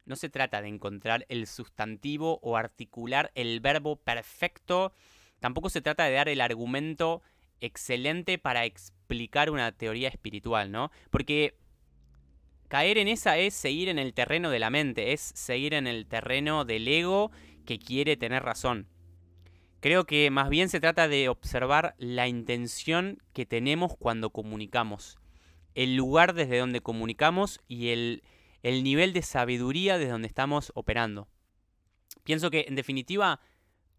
no 0.07 0.17
se 0.17 0.29
trata 0.29 0.61
de 0.63 0.69
encontrar 0.69 1.25
el 1.29 1.47
sustantivo 1.47 2.39
o 2.43 2.57
articular 2.57 3.31
el 3.35 3.61
verbo 3.61 3.97
perfecto. 3.97 4.93
Tampoco 5.41 5.71
se 5.71 5.81
trata 5.81 6.05
de 6.05 6.13
dar 6.13 6.29
el 6.29 6.41
argumento 6.41 7.23
excelente 7.61 8.39
para 8.39 8.65
explicar 8.65 9.51
una 9.51 9.73
teoría 9.73 10.09
espiritual, 10.09 10.71
¿no? 10.71 10.91
Porque 11.11 11.57
caer 12.69 12.99
en 12.99 13.09
esa 13.09 13.39
es 13.39 13.55
seguir 13.55 13.89
en 13.89 13.99
el 13.99 14.15
terreno 14.15 14.51
de 14.51 14.59
la 14.59 14.71
mente, 14.71 15.13
es 15.13 15.21
seguir 15.21 15.75
en 15.75 15.87
el 15.87 16.07
terreno 16.07 16.65
del 16.65 16.87
ego 16.89 17.31
que 17.65 17.79
quiere 17.79 18.17
tener 18.17 18.43
razón. 18.43 18.89
Creo 19.81 20.05
que 20.05 20.31
más 20.31 20.49
bien 20.49 20.69
se 20.69 20.81
trata 20.81 21.09
de 21.09 21.29
observar 21.29 21.95
la 21.99 22.27
intención 22.27 23.23
que 23.33 23.45
tenemos 23.45 23.95
cuando 23.99 24.31
comunicamos, 24.31 25.19
el 25.75 25.97
lugar 25.97 26.35
desde 26.35 26.59
donde 26.59 26.81
comunicamos 26.81 27.61
y 27.69 27.89
el, 27.89 28.23
el 28.65 28.83
nivel 28.83 29.13
de 29.13 29.23
sabiduría 29.23 29.99
desde 29.99 30.11
donde 30.11 30.27
estamos 30.27 30.73
operando. 30.75 31.29
Pienso 32.25 32.51
que, 32.51 32.65
en 32.67 32.75
definitiva, 32.75 33.39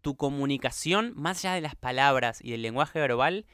tu 0.02 0.16
comunicación, 0.16 1.12
más 1.14 1.44
allá 1.44 1.54
de 1.54 1.60
las 1.60 1.76
palabras 1.76 2.40
y 2.42 2.50
del 2.50 2.62
lenguaje 2.62 2.98
verbal, 2.98 3.46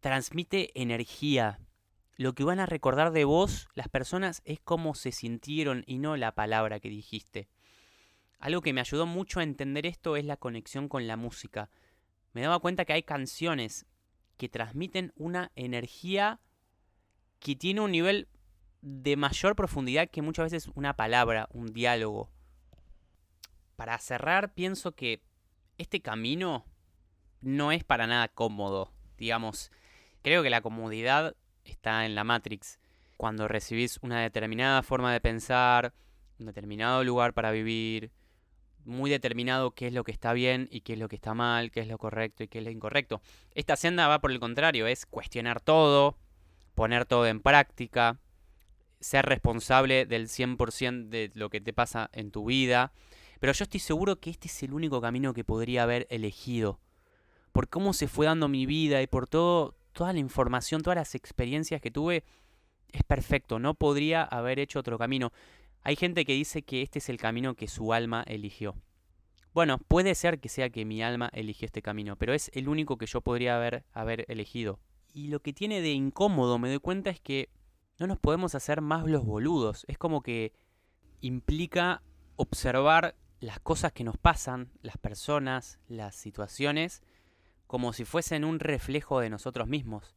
transmite 0.00 0.78
energía. 0.80 1.58
Lo 2.18 2.34
que 2.34 2.44
van 2.44 2.60
a 2.60 2.66
recordar 2.66 3.12
de 3.12 3.24
vos 3.24 3.68
las 3.74 3.88
personas 3.88 4.42
es 4.44 4.60
cómo 4.60 4.94
se 4.94 5.10
sintieron 5.10 5.84
y 5.86 5.98
no 5.98 6.18
la 6.18 6.34
palabra 6.34 6.80
que 6.80 6.90
dijiste. 6.90 7.48
Algo 8.38 8.60
que 8.60 8.74
me 8.74 8.82
ayudó 8.82 9.06
mucho 9.06 9.40
a 9.40 9.44
entender 9.44 9.86
esto 9.86 10.16
es 10.16 10.26
la 10.26 10.36
conexión 10.36 10.86
con 10.86 11.06
la 11.06 11.16
música. 11.16 11.70
Me 12.34 12.42
daba 12.42 12.58
cuenta 12.58 12.84
que 12.84 12.92
hay 12.92 13.04
canciones 13.04 13.86
que 14.36 14.50
transmiten 14.50 15.14
una 15.16 15.50
energía 15.56 16.40
que 17.38 17.56
tiene 17.56 17.80
un 17.80 17.92
nivel 17.92 18.28
de 18.82 19.16
mayor 19.16 19.56
profundidad 19.56 20.10
que 20.10 20.22
muchas 20.22 20.52
veces 20.52 20.70
una 20.74 20.94
palabra, 20.94 21.48
un 21.52 21.66
diálogo. 21.72 22.28
Para 23.76 23.96
cerrar, 23.98 24.52
pienso 24.54 24.92
que 24.92 25.22
este 25.78 26.00
camino 26.00 26.66
no 27.40 27.72
es 27.72 27.84
para 27.84 28.06
nada 28.06 28.28
cómodo. 28.28 28.92
Digamos, 29.16 29.70
creo 30.22 30.42
que 30.42 30.50
la 30.50 30.60
comodidad 30.60 31.36
está 31.64 32.04
en 32.04 32.14
la 32.14 32.24
Matrix. 32.24 32.78
Cuando 33.16 33.48
recibís 33.48 33.98
una 34.02 34.20
determinada 34.20 34.82
forma 34.82 35.12
de 35.12 35.20
pensar, 35.20 35.94
un 36.38 36.46
determinado 36.46 37.04
lugar 37.04 37.34
para 37.34 37.52
vivir, 37.52 38.10
muy 38.84 39.10
determinado 39.10 39.72
qué 39.72 39.86
es 39.86 39.92
lo 39.92 40.02
que 40.02 40.10
está 40.10 40.32
bien 40.32 40.68
y 40.72 40.80
qué 40.80 40.94
es 40.94 40.98
lo 40.98 41.08
que 41.08 41.16
está 41.16 41.34
mal, 41.34 41.70
qué 41.70 41.80
es 41.80 41.86
lo 41.86 41.98
correcto 41.98 42.42
y 42.42 42.48
qué 42.48 42.58
es 42.58 42.64
lo 42.64 42.70
incorrecto. 42.70 43.22
Esta 43.54 43.76
senda 43.76 44.08
va 44.08 44.20
por 44.20 44.32
el 44.32 44.40
contrario, 44.40 44.88
es 44.88 45.06
cuestionar 45.06 45.60
todo, 45.60 46.18
poner 46.74 47.04
todo 47.04 47.26
en 47.28 47.40
práctica, 47.40 48.18
ser 49.02 49.26
responsable 49.26 50.06
del 50.06 50.28
100% 50.28 51.08
de 51.08 51.30
lo 51.34 51.50
que 51.50 51.60
te 51.60 51.72
pasa 51.72 52.08
en 52.12 52.30
tu 52.30 52.46
vida. 52.46 52.92
Pero 53.40 53.52
yo 53.52 53.64
estoy 53.64 53.80
seguro 53.80 54.20
que 54.20 54.30
este 54.30 54.48
es 54.48 54.62
el 54.62 54.72
único 54.72 55.00
camino 55.00 55.34
que 55.34 55.44
podría 55.44 55.82
haber 55.82 56.06
elegido. 56.10 56.80
por 57.52 57.68
cómo 57.68 57.92
se 57.92 58.08
fue 58.08 58.24
dando 58.24 58.48
mi 58.48 58.64
vida 58.64 59.02
y 59.02 59.06
por 59.06 59.26
todo, 59.26 59.74
toda 59.92 60.14
la 60.14 60.20
información, 60.20 60.80
todas 60.80 60.96
las 60.96 61.14
experiencias 61.14 61.82
que 61.82 61.90
tuve, 61.90 62.24
es 62.92 63.02
perfecto, 63.02 63.58
no 63.58 63.74
podría 63.74 64.22
haber 64.22 64.58
hecho 64.58 64.78
otro 64.78 64.96
camino. 64.96 65.32
Hay 65.82 65.96
gente 65.96 66.24
que 66.24 66.32
dice 66.32 66.62
que 66.62 66.80
este 66.80 67.00
es 67.00 67.08
el 67.10 67.18
camino 67.18 67.54
que 67.54 67.68
su 67.68 67.92
alma 67.92 68.24
eligió. 68.26 68.74
Bueno, 69.52 69.78
puede 69.78 70.14
ser 70.14 70.40
que 70.40 70.48
sea 70.48 70.70
que 70.70 70.86
mi 70.86 71.02
alma 71.02 71.28
eligió 71.34 71.66
este 71.66 71.82
camino, 71.82 72.16
pero 72.16 72.32
es 72.32 72.50
el 72.54 72.68
único 72.68 72.96
que 72.96 73.06
yo 73.06 73.20
podría 73.20 73.56
haber, 73.56 73.84
haber 73.92 74.24
elegido. 74.28 74.78
Y 75.12 75.28
lo 75.28 75.40
que 75.40 75.52
tiene 75.52 75.82
de 75.82 75.92
incómodo, 75.92 76.58
me 76.58 76.70
doy 76.70 76.78
cuenta, 76.78 77.10
es 77.10 77.20
que 77.20 77.50
no 78.02 78.08
nos 78.08 78.18
podemos 78.18 78.56
hacer 78.56 78.80
más 78.80 79.06
los 79.06 79.24
boludos. 79.24 79.84
Es 79.86 79.96
como 79.96 80.22
que 80.22 80.52
implica 81.20 82.02
observar 82.34 83.14
las 83.38 83.60
cosas 83.60 83.92
que 83.92 84.02
nos 84.02 84.18
pasan, 84.18 84.72
las 84.82 84.98
personas, 84.98 85.78
las 85.86 86.16
situaciones, 86.16 87.00
como 87.68 87.92
si 87.92 88.04
fuesen 88.04 88.44
un 88.44 88.58
reflejo 88.58 89.20
de 89.20 89.30
nosotros 89.30 89.68
mismos. 89.68 90.16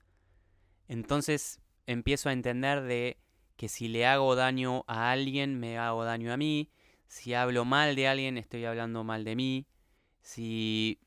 Entonces 0.88 1.62
empiezo 1.86 2.30
a 2.30 2.34
entender 2.34 2.82
de 2.82 3.20
que 3.56 3.70
si 3.70 3.88
le 3.88 4.08
hago 4.08 4.36
daño 4.36 4.84
a 4.88 5.12
alguien, 5.12 5.60
me 5.60 5.78
hago 5.78 6.04
daño 6.06 6.34
a 6.34 6.38
mí. 6.38 6.72
Si 7.08 7.36
hablo 7.36 7.66
mal 7.66 7.96
de 7.96 8.08
alguien, 8.08 8.40
estoy 8.40 8.66
hablando 8.66 9.04
mal 9.04 9.24
de 9.24 9.36
mí. 9.36 9.68
Si 10.22 11.00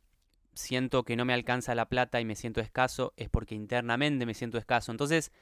siento 0.54 1.02
que 1.02 1.16
no 1.16 1.24
me 1.24 1.34
alcanza 1.34 1.74
la 1.74 1.88
plata 1.88 2.20
y 2.20 2.24
me 2.24 2.36
siento 2.36 2.60
escaso, 2.60 3.14
es 3.16 3.28
porque 3.28 3.56
internamente 3.56 4.26
me 4.26 4.34
siento 4.34 4.58
escaso. 4.58 4.92
Entonces, 4.92 5.32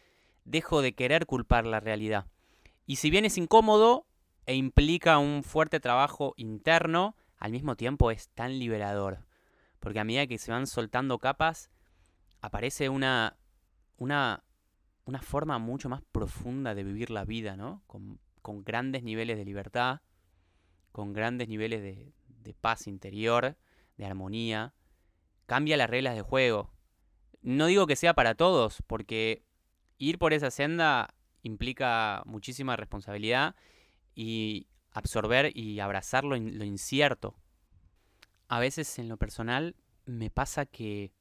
dejo 0.47 0.81
de 0.81 0.95
querer 0.95 1.27
culpar 1.27 1.67
la 1.67 1.81
realidad. 1.81 2.27
Y 2.87 2.97
si 2.97 3.11
bien 3.11 3.25
es 3.25 3.37
incómodo 3.37 4.07
e 4.47 4.55
implica 4.55 5.19
un 5.19 5.43
fuerte 5.43 5.81
trabajo 5.81 6.33
interno, 6.37 7.15
al 7.37 7.53
mismo 7.53 7.77
tiempo 7.77 8.11
es 8.11 8.31
tan 8.31 8.59
liberador. 8.59 9.27
Porque 9.81 10.01
a 10.01 10.05
medida 10.05 10.27
que 10.27 10.39
se 10.39 10.53
van 10.53 10.67
soltando 10.67 11.19
capas, 11.19 11.71
aparece 12.41 12.89
una, 12.89 13.37
una 13.99 14.47
una 15.07 15.23
forma 15.23 15.59
mucho 15.59 15.89
más 15.89 16.03
profunda 16.13 16.75
de 16.75 16.85
vivir 16.85 17.11
la 17.11 17.25
vida, 17.25 17.57
¿no? 17.57 17.83
Con, 17.87 18.19
grandes 18.65 19.03
niveles 19.03 19.37
de 19.37 19.45
libertad, 19.45 20.03
con 20.93 21.13
grandes 21.13 21.49
niveles 21.49 21.83
de, 21.83 22.13
de 22.29 22.55
paz 22.55 22.87
interior, 22.87 23.57
de 23.97 24.07
armonía. 24.07 24.73
Cambia 25.47 25.77
las 25.77 25.91
reglas 25.91 26.15
de 26.15 26.23
juego. 26.23 26.71
No 27.43 27.67
digo 27.67 27.89
que 27.89 27.97
sea 27.97 28.15
para 28.15 28.37
todos, 28.37 28.83
porque 28.87 29.45
ir 29.99 30.19
por 30.19 30.33
esa 30.33 30.51
senda 30.51 31.15
implica 31.43 32.23
muchísima 32.27 32.77
responsabilidad 32.77 33.55
y 34.15 34.67
absorber 34.93 35.57
y 35.57 35.81
abrazar 35.81 36.25
lo, 36.25 36.37
lo, 36.37 36.65
incierto. 36.65 37.37
A 38.49 38.59
veces 38.61 38.99
en 38.99 39.09
lo 39.09 39.17
personal 39.17 39.77
me 40.05 40.31
pasa 40.31 40.67
que 40.67 41.13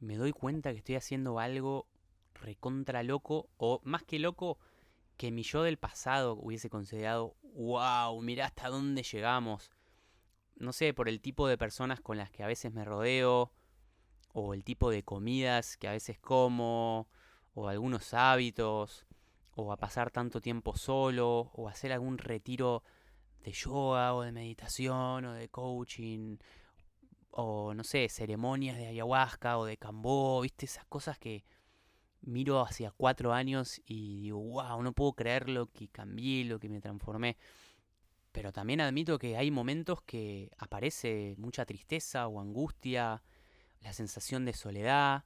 me 0.00 0.16
doy 0.16 0.32
cuenta 0.32 0.72
que 0.72 0.78
estoy 0.78 0.96
haciendo 0.96 1.38
algo 1.38 1.86
recontra 2.34 3.02
loco, 3.02 3.48
o 3.56 3.80
más 3.84 4.02
que 4.04 4.18
loco, 4.18 4.58
que 5.16 5.30
mi 5.30 5.42
yo 5.42 5.62
del 5.62 5.78
pasado 5.78 6.34
hubiese 6.34 6.70
considerado, 6.70 7.34
wow, 7.54 8.20
mira 8.22 8.46
hasta 8.46 8.68
dónde 8.68 9.02
llegamos. 9.02 9.70
No 10.56 10.72
sé, 10.72 10.94
por 10.94 11.08
el 11.08 11.20
tipo 11.20 11.48
de 11.48 11.58
personas 11.58 12.00
con 12.00 12.16
las 12.16 12.30
que 12.30 12.42
a 12.42 12.46
veces 12.46 12.72
me 12.72 12.84
rodeo, 12.84 13.52
o 14.32 14.54
el 14.54 14.64
tipo 14.64 14.90
de 14.90 15.02
comidas 15.02 15.76
que 15.76 15.88
a 15.88 15.92
veces 15.92 16.18
como, 16.18 17.08
o 17.56 17.68
algunos 17.68 18.12
hábitos, 18.12 19.06
o 19.54 19.72
a 19.72 19.78
pasar 19.78 20.10
tanto 20.10 20.42
tiempo 20.42 20.76
solo, 20.76 21.50
o 21.54 21.68
hacer 21.68 21.90
algún 21.90 22.18
retiro 22.18 22.82
de 23.42 23.52
yoga, 23.52 24.14
o 24.14 24.20
de 24.22 24.30
meditación, 24.30 25.24
o 25.24 25.32
de 25.32 25.48
coaching, 25.48 26.36
o 27.30 27.72
no 27.72 27.82
sé, 27.82 28.10
ceremonias 28.10 28.76
de 28.76 28.88
ayahuasca, 28.88 29.56
o 29.58 29.64
de 29.64 29.78
cambó, 29.78 30.42
viste, 30.42 30.66
esas 30.66 30.84
cosas 30.84 31.18
que 31.18 31.44
miro 32.20 32.60
hacia 32.60 32.90
cuatro 32.90 33.32
años 33.32 33.80
y 33.86 34.20
digo, 34.20 34.38
wow, 34.38 34.82
no 34.82 34.92
puedo 34.92 35.14
creer 35.14 35.48
lo 35.48 35.72
que 35.72 35.88
cambié, 35.88 36.44
lo 36.44 36.58
que 36.60 36.68
me 36.68 36.82
transformé. 36.82 37.38
Pero 38.32 38.52
también 38.52 38.82
admito 38.82 39.18
que 39.18 39.38
hay 39.38 39.50
momentos 39.50 40.02
que 40.02 40.50
aparece 40.58 41.34
mucha 41.38 41.64
tristeza 41.64 42.28
o 42.28 42.38
angustia, 42.38 43.22
la 43.80 43.94
sensación 43.94 44.44
de 44.44 44.52
soledad, 44.52 45.24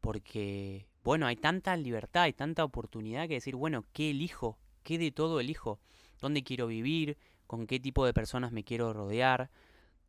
porque, 0.00 0.88
bueno, 1.04 1.26
hay 1.26 1.36
tanta 1.36 1.76
libertad, 1.76 2.24
hay 2.24 2.32
tanta 2.32 2.64
oportunidad 2.64 3.28
que 3.28 3.34
decir, 3.34 3.54
bueno, 3.54 3.84
¿qué 3.92 4.10
elijo? 4.10 4.58
¿Qué 4.82 4.98
de 4.98 5.12
todo 5.12 5.38
elijo? 5.38 5.78
¿Dónde 6.20 6.42
quiero 6.42 6.66
vivir? 6.66 7.18
¿Con 7.46 7.66
qué 7.66 7.78
tipo 7.78 8.04
de 8.06 8.14
personas 8.14 8.50
me 8.50 8.64
quiero 8.64 8.92
rodear? 8.92 9.50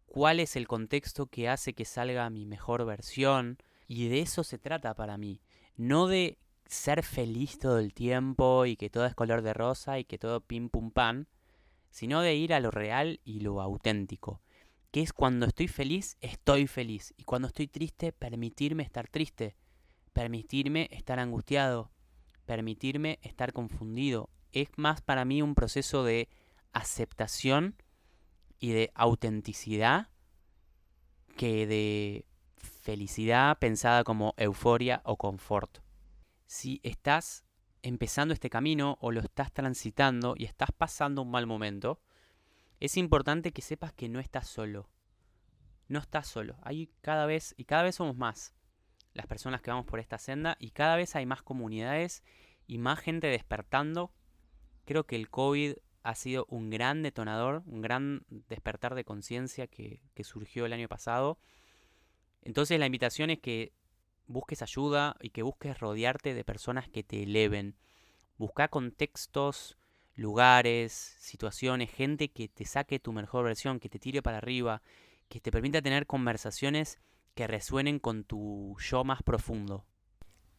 ¿Cuál 0.07 0.39
es 0.39 0.55
el 0.55 0.67
contexto 0.67 1.27
que 1.27 1.49
hace 1.49 1.73
que 1.73 1.85
salga 1.85 2.29
mi 2.29 2.45
mejor 2.45 2.85
versión? 2.85 3.57
Y 3.87 4.07
de 4.07 4.21
eso 4.21 4.43
se 4.43 4.57
trata 4.57 4.95
para 4.95 5.17
mí 5.17 5.41
no 5.77 6.07
de 6.07 6.37
ser 6.65 7.03
feliz 7.03 7.59
todo 7.59 7.79
el 7.79 7.93
tiempo 7.93 8.65
y 8.65 8.75
que 8.75 8.89
todo 8.89 9.05
es 9.05 9.15
color 9.15 9.41
de 9.41 9.53
rosa 9.53 9.99
y 9.99 10.05
que 10.05 10.17
todo 10.17 10.41
pim 10.41 10.69
pum 10.69 10.91
pan, 10.91 11.27
sino 11.89 12.21
de 12.21 12.35
ir 12.35 12.53
a 12.53 12.59
lo 12.59 12.71
real 12.71 13.19
y 13.23 13.41
lo 13.41 13.61
auténtico, 13.61 14.41
que 14.91 15.01
es 15.01 15.13
cuando 15.13 15.45
estoy 15.45 15.67
feliz, 15.67 16.17
estoy 16.21 16.67
feliz, 16.67 17.13
y 17.17 17.23
cuando 17.23 17.47
estoy 17.47 17.67
triste, 17.67 18.11
permitirme 18.11 18.83
estar 18.83 19.07
triste, 19.07 19.55
permitirme 20.15 20.87
estar 20.91 21.19
angustiado, 21.19 21.91
permitirme 22.45 23.19
estar 23.21 23.51
confundido. 23.51 24.29
Es 24.53 24.69
más 24.77 25.01
para 25.01 25.25
mí 25.25 25.41
un 25.41 25.55
proceso 25.55 26.05
de 26.05 26.29
aceptación 26.71 27.75
y 28.57 28.71
de 28.71 28.91
autenticidad 28.95 30.07
que 31.35 31.67
de 31.67 32.25
felicidad 32.55 33.59
pensada 33.59 34.05
como 34.05 34.33
euforia 34.37 35.01
o 35.03 35.17
confort. 35.17 35.79
Si 36.45 36.79
estás 36.83 37.43
empezando 37.81 38.33
este 38.33 38.49
camino 38.49 38.97
o 39.01 39.11
lo 39.11 39.19
estás 39.19 39.51
transitando 39.51 40.35
y 40.37 40.45
estás 40.45 40.69
pasando 40.71 41.23
un 41.23 41.31
mal 41.31 41.45
momento, 41.45 41.99
es 42.79 42.95
importante 42.95 43.51
que 43.51 43.61
sepas 43.61 43.91
que 43.91 44.07
no 44.07 44.21
estás 44.21 44.47
solo. 44.47 44.89
No 45.89 45.99
estás 45.99 46.25
solo. 46.25 46.55
Hay 46.61 46.89
cada 47.01 47.25
vez 47.25 47.53
y 47.57 47.65
cada 47.65 47.83
vez 47.83 47.95
somos 47.95 48.15
más 48.15 48.55
las 49.15 49.25
personas 49.25 49.61
que 49.61 49.71
vamos 49.71 49.87
por 49.87 49.99
esta 49.99 50.19
senda 50.19 50.55
y 50.59 50.69
cada 50.69 50.95
vez 50.95 51.15
hay 51.15 51.25
más 51.25 51.41
comunidades 51.41 52.23
y 52.67 52.77
más 52.77 52.99
gente 52.99 53.27
despertando. 53.27 54.11
Creo 54.85 55.05
que 55.05 55.15
el 55.15 55.31
COVID 55.31 55.73
ha 56.03 56.13
sido 56.15 56.45
un 56.49 56.69
gran 56.69 57.01
detonador, 57.01 57.63
un 57.65 57.81
gran 57.81 58.23
despertar 58.29 58.93
de 58.93 59.03
conciencia 59.03 59.65
que, 59.65 60.03
que 60.13 60.23
surgió 60.23 60.67
el 60.67 60.73
año 60.73 60.87
pasado 60.87 61.39
entonces 62.45 62.79
la 62.79 62.85
invitación 62.85 63.31
es 63.31 63.39
que 63.39 63.73
busques 64.27 64.61
ayuda 64.61 65.17
y 65.19 65.31
que 65.31 65.41
busques 65.41 65.77
rodearte 65.79 66.33
de 66.33 66.43
personas 66.45 66.87
que 66.87 67.03
te 67.03 67.23
eleven. 67.23 67.75
Busca 68.37 68.67
contextos, 68.67 69.77
lugares, 70.13 71.17
situaciones, 71.19 71.91
gente 71.91 72.29
que 72.29 72.47
te 72.47 72.65
saque 72.65 72.99
tu 72.99 73.11
mejor 73.11 73.45
versión, 73.45 73.79
que 73.79 73.89
te 73.89 73.99
tire 73.99 74.21
para 74.21 74.37
arriba, 74.37 74.83
que 75.27 75.41
te 75.41 75.51
permita 75.51 75.81
tener 75.81 76.05
conversaciones 76.05 76.99
que 77.35 77.47
resuenen 77.47 77.99
con 77.99 78.23
tu 78.23 78.75
yo 78.79 79.03
más 79.03 79.21
profundo. 79.21 79.85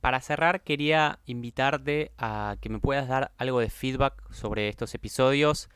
Para 0.01 0.21
cerrar, 0.21 0.63
quería 0.63 1.19
invitarte 1.27 2.13
a 2.19 2.57
que 2.61 2.69
me 2.69 2.79
puedas 2.79 3.09
dar 3.09 3.33
algo 3.39 3.61
de 3.61 3.71
feedback 3.71 4.31
sobre 4.31 4.69
estos 4.69 4.95
episodios, 4.95 5.69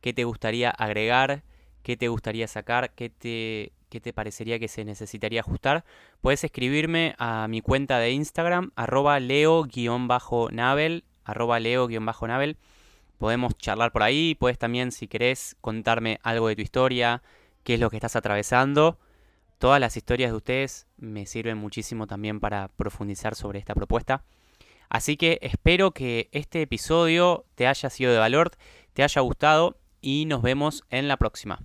qué 0.00 0.12
te 0.12 0.24
gustaría 0.24 0.70
agregar, 0.70 1.44
qué 1.82 1.96
te 1.96 2.08
gustaría 2.08 2.48
sacar, 2.48 2.94
qué 2.94 3.10
te 3.10 3.72
qué 3.88 4.00
te 4.00 4.12
parecería 4.12 4.58
que 4.58 4.66
se 4.66 4.84
necesitaría 4.84 5.40
ajustar, 5.40 5.84
puedes 6.20 6.42
escribirme 6.42 7.14
a 7.18 7.46
mi 7.48 7.60
cuenta 7.60 7.98
de 7.98 8.10
Instagram, 8.10 8.72
arroba 8.74 9.20
leo-navel, 9.20 11.04
arroba 11.24 11.60
leo-navel. 11.60 12.56
Podemos 13.18 13.56
charlar 13.56 13.92
por 13.92 14.02
ahí, 14.02 14.34
puedes 14.34 14.58
también, 14.58 14.92
si 14.92 15.06
querés, 15.06 15.56
contarme 15.60 16.18
algo 16.22 16.48
de 16.48 16.56
tu 16.56 16.62
historia, 16.62 17.22
qué 17.62 17.74
es 17.74 17.80
lo 17.80 17.88
que 17.88 17.96
estás 17.96 18.16
atravesando. 18.16 18.98
Todas 19.58 19.80
las 19.80 19.96
historias 19.96 20.30
de 20.30 20.36
ustedes 20.36 20.86
me 20.96 21.26
sirven 21.26 21.56
muchísimo 21.56 22.06
también 22.06 22.40
para 22.40 22.68
profundizar 22.68 23.34
sobre 23.34 23.58
esta 23.58 23.74
propuesta. 23.74 24.24
Así 24.88 25.16
que 25.16 25.38
espero 25.42 25.92
que 25.92 26.28
este 26.32 26.62
episodio 26.62 27.44
te 27.54 27.66
haya 27.66 27.90
sido 27.90 28.12
de 28.12 28.18
valor, 28.18 28.50
te 28.92 29.02
haya 29.02 29.20
gustado 29.22 29.78
y 30.00 30.26
nos 30.26 30.42
vemos 30.42 30.84
en 30.90 31.08
la 31.08 31.16
próxima. 31.16 31.60